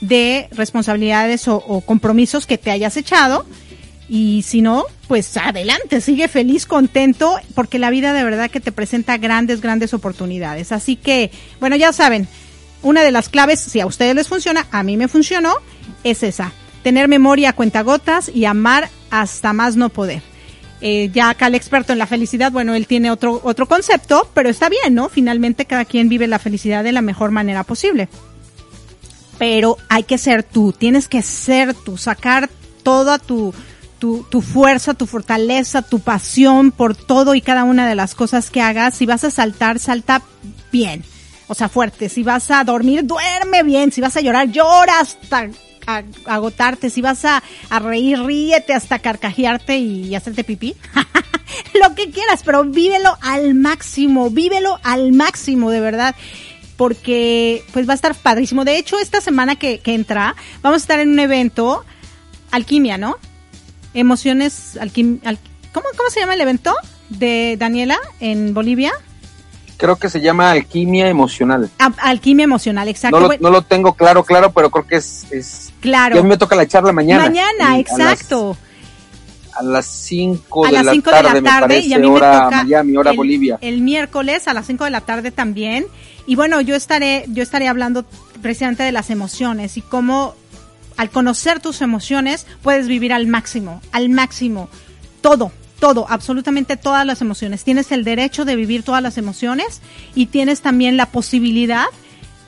de 0.00 0.48
responsabilidades 0.52 1.48
o, 1.48 1.56
o 1.56 1.80
compromisos 1.80 2.46
que 2.46 2.58
te 2.58 2.70
hayas 2.70 2.96
echado. 2.96 3.46
Y 4.08 4.42
si 4.42 4.60
no, 4.60 4.84
pues 5.08 5.36
adelante, 5.36 6.00
sigue 6.00 6.28
feliz, 6.28 6.66
contento, 6.66 7.36
porque 7.54 7.78
la 7.78 7.90
vida 7.90 8.12
de 8.12 8.24
verdad 8.24 8.50
que 8.50 8.60
te 8.60 8.72
presenta 8.72 9.16
grandes, 9.16 9.60
grandes 9.60 9.94
oportunidades. 9.94 10.72
Así 10.72 10.96
que, 10.96 11.30
bueno, 11.60 11.76
ya 11.76 11.92
saben, 11.92 12.28
una 12.82 13.02
de 13.02 13.12
las 13.12 13.28
claves, 13.28 13.60
si 13.60 13.80
a 13.80 13.86
ustedes 13.86 14.14
les 14.14 14.28
funciona, 14.28 14.66
a 14.70 14.82
mí 14.82 14.96
me 14.96 15.08
funcionó, 15.08 15.54
es 16.04 16.22
esa. 16.22 16.52
Tener 16.82 17.08
memoria 17.08 17.50
a 17.50 17.52
cuentagotas 17.52 18.30
y 18.34 18.44
amar 18.44 18.90
hasta 19.10 19.52
más 19.52 19.76
no 19.76 19.88
poder. 19.88 20.22
Eh, 20.84 21.10
ya 21.14 21.30
acá 21.30 21.46
el 21.46 21.54
experto 21.54 21.92
en 21.92 22.00
la 22.00 22.08
felicidad, 22.08 22.50
bueno, 22.50 22.74
él 22.74 22.88
tiene 22.88 23.12
otro, 23.12 23.40
otro 23.44 23.66
concepto, 23.66 24.28
pero 24.34 24.48
está 24.48 24.68
bien, 24.68 24.96
¿no? 24.96 25.08
Finalmente 25.08 25.64
cada 25.64 25.84
quien 25.84 26.08
vive 26.08 26.26
la 26.26 26.40
felicidad 26.40 26.82
de 26.82 26.90
la 26.90 27.02
mejor 27.02 27.30
manera 27.30 27.62
posible. 27.62 28.08
Pero 29.38 29.76
hay 29.88 30.02
que 30.02 30.18
ser 30.18 30.42
tú, 30.42 30.72
tienes 30.72 31.06
que 31.06 31.22
ser 31.22 31.74
tú, 31.74 31.96
sacar 31.96 32.50
toda 32.82 33.20
tu, 33.20 33.54
tu, 34.00 34.26
tu 34.28 34.42
fuerza, 34.42 34.94
tu 34.94 35.06
fortaleza, 35.06 35.82
tu 35.82 36.00
pasión 36.00 36.72
por 36.72 36.96
todo 36.96 37.36
y 37.36 37.42
cada 37.42 37.62
una 37.62 37.88
de 37.88 37.94
las 37.94 38.16
cosas 38.16 38.50
que 38.50 38.60
hagas. 38.60 38.94
Si 38.96 39.06
vas 39.06 39.22
a 39.22 39.30
saltar, 39.30 39.78
salta 39.78 40.20
bien. 40.72 41.04
O 41.46 41.54
sea, 41.54 41.68
fuerte. 41.68 42.08
Si 42.08 42.24
vas 42.24 42.50
a 42.50 42.64
dormir, 42.64 43.06
duerme 43.06 43.62
bien. 43.62 43.92
Si 43.92 44.00
vas 44.00 44.16
a 44.16 44.20
llorar, 44.20 44.50
llora 44.50 44.98
hasta 44.98 45.48
agotarte. 46.26 46.90
Si 46.90 47.00
vas 47.02 47.24
a, 47.24 47.42
a 47.70 47.78
reír, 47.78 48.20
ríete 48.22 48.74
hasta 48.74 48.98
carcajearte 48.98 49.78
y 49.78 50.14
hacerte 50.14 50.44
pipí. 50.44 50.74
Lo 51.80 51.94
que 51.94 52.10
quieras, 52.10 52.42
pero 52.44 52.64
vívelo 52.64 53.16
al 53.20 53.54
máximo. 53.54 54.30
Vívelo 54.30 54.78
al 54.82 55.12
máximo, 55.12 55.70
de 55.70 55.80
verdad. 55.80 56.14
Porque 56.76 57.62
pues 57.72 57.86
va 57.88 57.92
a 57.92 57.96
estar 57.96 58.14
padrísimo. 58.14 58.64
De 58.64 58.78
hecho, 58.78 58.98
esta 58.98 59.20
semana 59.20 59.56
que, 59.56 59.78
que 59.80 59.94
entra, 59.94 60.34
vamos 60.62 60.76
a 60.76 60.84
estar 60.84 60.98
en 61.00 61.10
un 61.10 61.18
evento, 61.20 61.84
Alquimia, 62.50 62.98
¿no? 62.98 63.16
Emociones, 63.94 64.76
alquim, 64.80 65.20
al- 65.24 65.38
¿cómo, 65.72 65.86
¿cómo 65.96 66.10
se 66.10 66.20
llama 66.20 66.34
el 66.34 66.40
evento? 66.40 66.74
De 67.10 67.56
Daniela 67.58 67.98
en 68.20 68.54
Bolivia. 68.54 68.92
Creo 69.82 69.96
que 69.96 70.08
se 70.08 70.20
llama 70.20 70.52
alquimia 70.52 71.08
emocional. 71.08 71.68
A- 71.80 71.92
alquimia 72.02 72.44
emocional, 72.44 72.86
exacto. 72.86 73.18
No 73.18 73.26
lo, 73.26 73.34
no 73.40 73.50
lo 73.50 73.62
tengo 73.62 73.94
claro, 73.94 74.22
claro, 74.22 74.52
pero 74.52 74.70
creo 74.70 74.86
que 74.86 74.96
es... 74.96 75.26
es 75.32 75.72
claro. 75.80 76.14
y 76.14 76.18
a 76.20 76.22
mí 76.22 76.28
me 76.28 76.36
toca 76.36 76.54
la 76.54 76.68
charla 76.68 76.92
mañana. 76.92 77.24
Mañana, 77.24 77.78
exacto. 77.80 78.56
A 79.54 79.64
las 79.64 79.84
5 79.86 80.66
A 80.66 80.70
de, 80.70 80.82
la 80.84 80.92
5 80.92 81.10
de 81.10 81.16
tarde, 81.16 81.40
la 81.40 81.50
tarde 81.50 81.60
parece, 81.68 81.88
y 81.88 81.92
a 81.94 81.98
mí 81.98 82.08
me 82.08 82.14
hora 82.14 82.44
toca 82.44 82.62
Miami, 82.62 82.96
hora 82.96 83.10
el, 83.10 83.16
Bolivia. 83.16 83.58
el 83.60 83.80
miércoles 83.82 84.46
a 84.46 84.54
las 84.54 84.66
5 84.66 84.84
de 84.84 84.90
la 84.90 85.00
tarde 85.00 85.32
también. 85.32 85.86
Y 86.28 86.36
bueno, 86.36 86.60
yo 86.60 86.76
estaré, 86.76 87.24
yo 87.26 87.42
estaré 87.42 87.66
hablando 87.66 88.04
precisamente 88.40 88.84
de 88.84 88.92
las 88.92 89.10
emociones 89.10 89.76
y 89.76 89.82
cómo 89.82 90.36
al 90.96 91.10
conocer 91.10 91.58
tus 91.58 91.82
emociones 91.82 92.46
puedes 92.62 92.86
vivir 92.86 93.12
al 93.12 93.26
máximo, 93.26 93.82
al 93.90 94.08
máximo. 94.10 94.68
Todo, 95.20 95.50
todo, 95.82 96.06
absolutamente 96.08 96.76
todas 96.76 97.04
las 97.04 97.22
emociones. 97.22 97.64
Tienes 97.64 97.90
el 97.90 98.04
derecho 98.04 98.44
de 98.44 98.54
vivir 98.54 98.84
todas 98.84 99.02
las 99.02 99.18
emociones 99.18 99.80
y 100.14 100.26
tienes 100.26 100.60
también 100.60 100.96
la 100.96 101.06
posibilidad 101.06 101.86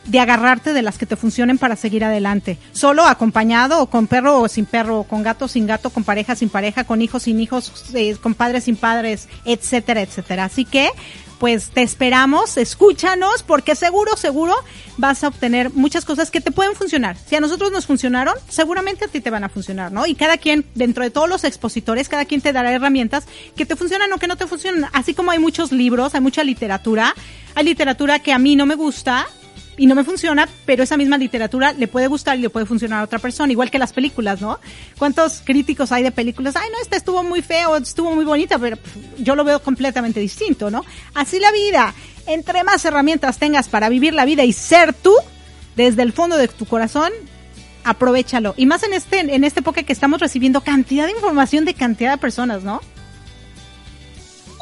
de 0.04 0.20
agarrarte 0.20 0.72
de 0.72 0.82
las 0.82 0.98
que 0.98 1.06
te 1.06 1.16
funcionen 1.16 1.58
para 1.58 1.74
seguir 1.74 2.04
adelante. 2.04 2.58
Solo, 2.70 3.04
acompañado, 3.04 3.82
o 3.82 3.86
con 3.86 4.06
perro 4.06 4.38
o 4.38 4.46
sin 4.46 4.66
perro, 4.66 5.00
o 5.00 5.02
con 5.02 5.24
gato 5.24 5.48
sin 5.48 5.66
gato, 5.66 5.90
con 5.90 6.04
pareja 6.04 6.36
sin 6.36 6.48
pareja, 6.48 6.84
con 6.84 7.02
hijos 7.02 7.24
sin 7.24 7.40
hijos, 7.40 7.72
eh, 7.94 8.14
con 8.22 8.34
padres 8.34 8.64
sin 8.64 8.76
padres, 8.76 9.28
etcétera, 9.44 10.02
etcétera. 10.02 10.44
Así 10.44 10.64
que, 10.64 10.90
pues 11.44 11.68
te 11.68 11.82
esperamos, 11.82 12.56
escúchanos, 12.56 13.42
porque 13.42 13.74
seguro, 13.76 14.16
seguro 14.16 14.54
vas 14.96 15.24
a 15.24 15.28
obtener 15.28 15.70
muchas 15.74 16.06
cosas 16.06 16.30
que 16.30 16.40
te 16.40 16.50
pueden 16.50 16.74
funcionar. 16.74 17.18
Si 17.18 17.36
a 17.36 17.40
nosotros 17.40 17.70
nos 17.70 17.84
funcionaron, 17.84 18.34
seguramente 18.48 19.04
a 19.04 19.08
ti 19.08 19.20
te 19.20 19.28
van 19.28 19.44
a 19.44 19.50
funcionar, 19.50 19.92
¿no? 19.92 20.06
Y 20.06 20.14
cada 20.14 20.38
quien, 20.38 20.64
dentro 20.74 21.04
de 21.04 21.10
todos 21.10 21.28
los 21.28 21.44
expositores, 21.44 22.08
cada 22.08 22.24
quien 22.24 22.40
te 22.40 22.54
dará 22.54 22.72
herramientas 22.72 23.26
que 23.56 23.66
te 23.66 23.76
funcionan 23.76 24.10
o 24.14 24.16
que 24.16 24.26
no 24.26 24.38
te 24.38 24.46
funcionan. 24.46 24.88
Así 24.94 25.12
como 25.12 25.32
hay 25.32 25.38
muchos 25.38 25.70
libros, 25.70 26.14
hay 26.14 26.22
mucha 26.22 26.42
literatura, 26.44 27.14
hay 27.54 27.64
literatura 27.66 28.20
que 28.20 28.32
a 28.32 28.38
mí 28.38 28.56
no 28.56 28.64
me 28.64 28.74
gusta, 28.74 29.26
y 29.76 29.86
no 29.86 29.94
me 29.94 30.04
funciona, 30.04 30.48
pero 30.64 30.82
esa 30.82 30.96
misma 30.96 31.18
literatura 31.18 31.72
le 31.72 31.88
puede 31.88 32.06
gustar 32.06 32.38
y 32.38 32.42
le 32.42 32.50
puede 32.50 32.66
funcionar 32.66 33.00
a 33.00 33.04
otra 33.04 33.18
persona, 33.18 33.52
igual 33.52 33.70
que 33.70 33.78
las 33.78 33.92
películas, 33.92 34.40
¿no? 34.40 34.58
¿Cuántos 34.98 35.42
críticos 35.44 35.92
hay 35.92 36.02
de 36.02 36.12
películas? 36.12 36.56
Ay, 36.56 36.68
no, 36.72 36.80
esta 36.80 36.96
estuvo 36.96 37.22
muy 37.22 37.42
feo, 37.42 37.76
estuvo 37.76 38.14
muy 38.14 38.24
bonita, 38.24 38.58
pero 38.58 38.78
yo 39.18 39.34
lo 39.34 39.44
veo 39.44 39.60
completamente 39.60 40.20
distinto, 40.20 40.70
¿no? 40.70 40.84
Así 41.14 41.40
la 41.40 41.50
vida. 41.52 41.94
Entre 42.26 42.64
más 42.64 42.84
herramientas 42.84 43.38
tengas 43.38 43.68
para 43.68 43.88
vivir 43.88 44.14
la 44.14 44.24
vida 44.24 44.44
y 44.44 44.52
ser 44.52 44.94
tú, 44.94 45.14
desde 45.76 46.02
el 46.02 46.12
fondo 46.12 46.36
de 46.36 46.48
tu 46.48 46.66
corazón, 46.66 47.12
aprovechalo. 47.84 48.54
Y 48.56 48.66
más 48.66 48.82
en 48.82 48.94
este, 48.94 49.20
en 49.20 49.44
esta 49.44 49.60
época 49.60 49.82
que 49.82 49.92
estamos 49.92 50.20
recibiendo 50.20 50.62
cantidad 50.62 51.06
de 51.06 51.12
información 51.12 51.64
de 51.64 51.74
cantidad 51.74 52.12
de 52.12 52.18
personas, 52.18 52.62
¿no? 52.62 52.80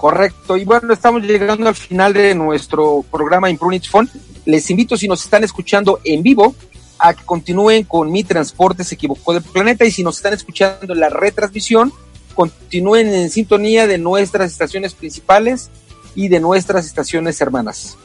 Correcto. 0.03 0.57
Y 0.57 0.65
bueno, 0.65 0.93
estamos 0.93 1.23
llegando 1.23 1.69
al 1.69 1.77
final 1.77 2.13
de 2.13 2.35
nuestro 2.35 3.05
programa 3.09 3.49
Imprunit 3.49 3.87
Phone. 3.87 4.11
Les 4.45 4.69
invito, 4.69 4.97
si 4.97 5.07
nos 5.07 5.23
están 5.23 5.45
escuchando 5.45 6.01
en 6.03 6.25
vivo, 6.25 6.57
a 6.99 7.15
que 7.15 7.25
continúen 7.25 7.85
con 7.85 8.11
Mi 8.11 8.25
Transporte 8.25 8.83
se 8.83 8.97
equivocó 8.97 9.33
del 9.33 9.45
planeta. 9.45 9.85
Y 9.85 9.93
si 9.93 10.03
nos 10.03 10.17
están 10.17 10.33
escuchando 10.33 10.93
en 10.93 10.99
la 10.99 11.09
retransmisión, 11.09 11.93
continúen 12.35 13.15
en 13.15 13.31
sintonía 13.31 13.87
de 13.87 13.99
nuestras 13.99 14.51
estaciones 14.51 14.93
principales 14.95 15.71
y 16.17 16.27
de 16.27 16.41
nuestras 16.41 16.85
estaciones 16.85 17.41
hermanas. 17.41 17.97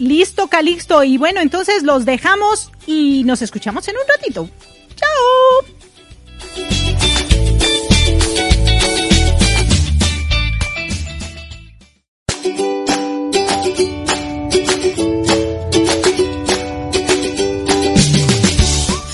Listo, 0.00 0.48
Calixto. 0.48 1.04
Y 1.04 1.18
bueno, 1.18 1.40
entonces 1.40 1.84
los 1.84 2.04
dejamos 2.04 2.72
y 2.84 3.22
nos 3.22 3.42
escuchamos 3.42 3.86
en 3.86 3.94
un 3.94 4.02
ratito. 4.08 4.50
¡Chao! 4.96 5.77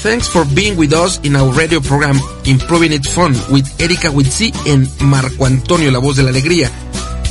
Thanks 0.04 0.28
for 0.28 0.44
being 0.44 0.76
with 0.76 0.92
us 0.92 1.18
in 1.24 1.34
our 1.34 1.50
radio 1.54 1.80
program 1.80 2.20
Improving 2.44 2.92
It 2.92 3.06
Fun 3.06 3.32
with 3.50 3.64
Erika 3.80 4.08
Witsi 4.08 4.52
and 4.70 4.86
Marco 5.00 5.46
Antonio, 5.46 5.90
la 5.90 5.98
voz 5.98 6.18
de 6.18 6.22
la 6.22 6.28
alegría. 6.28 6.70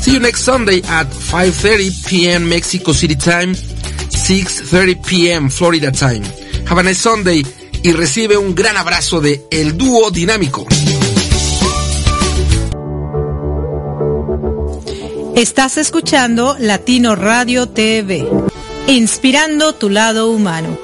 See 0.02 0.14
you 0.14 0.20
next 0.20 0.42
Sunday 0.42 0.82
at 0.88 1.06
5.30 1.06 2.10
p.m. 2.10 2.50
Mexico 2.50 2.92
City 2.92 3.16
time, 3.16 3.54
6.30 3.54 5.06
p.m. 5.06 5.50
Florida 5.52 5.92
time. 5.92 6.24
Have 6.68 6.80
a 6.80 6.84
nice 6.84 7.00
Sunday 7.00 7.46
y 7.84 7.92
recibe 7.92 8.38
un 8.38 8.56
gran 8.56 8.76
abrazo 8.76 9.22
de 9.22 9.46
El 9.52 9.78
Dúo 9.78 10.10
Dinámico. 10.10 10.66
Estás 15.36 15.78
escuchando 15.78 16.56
Latino 16.58 17.16
Radio 17.16 17.70
TV, 17.70 18.28
inspirando 18.88 19.76
tu 19.76 19.92
lado 19.92 20.32
humano. 20.32 20.83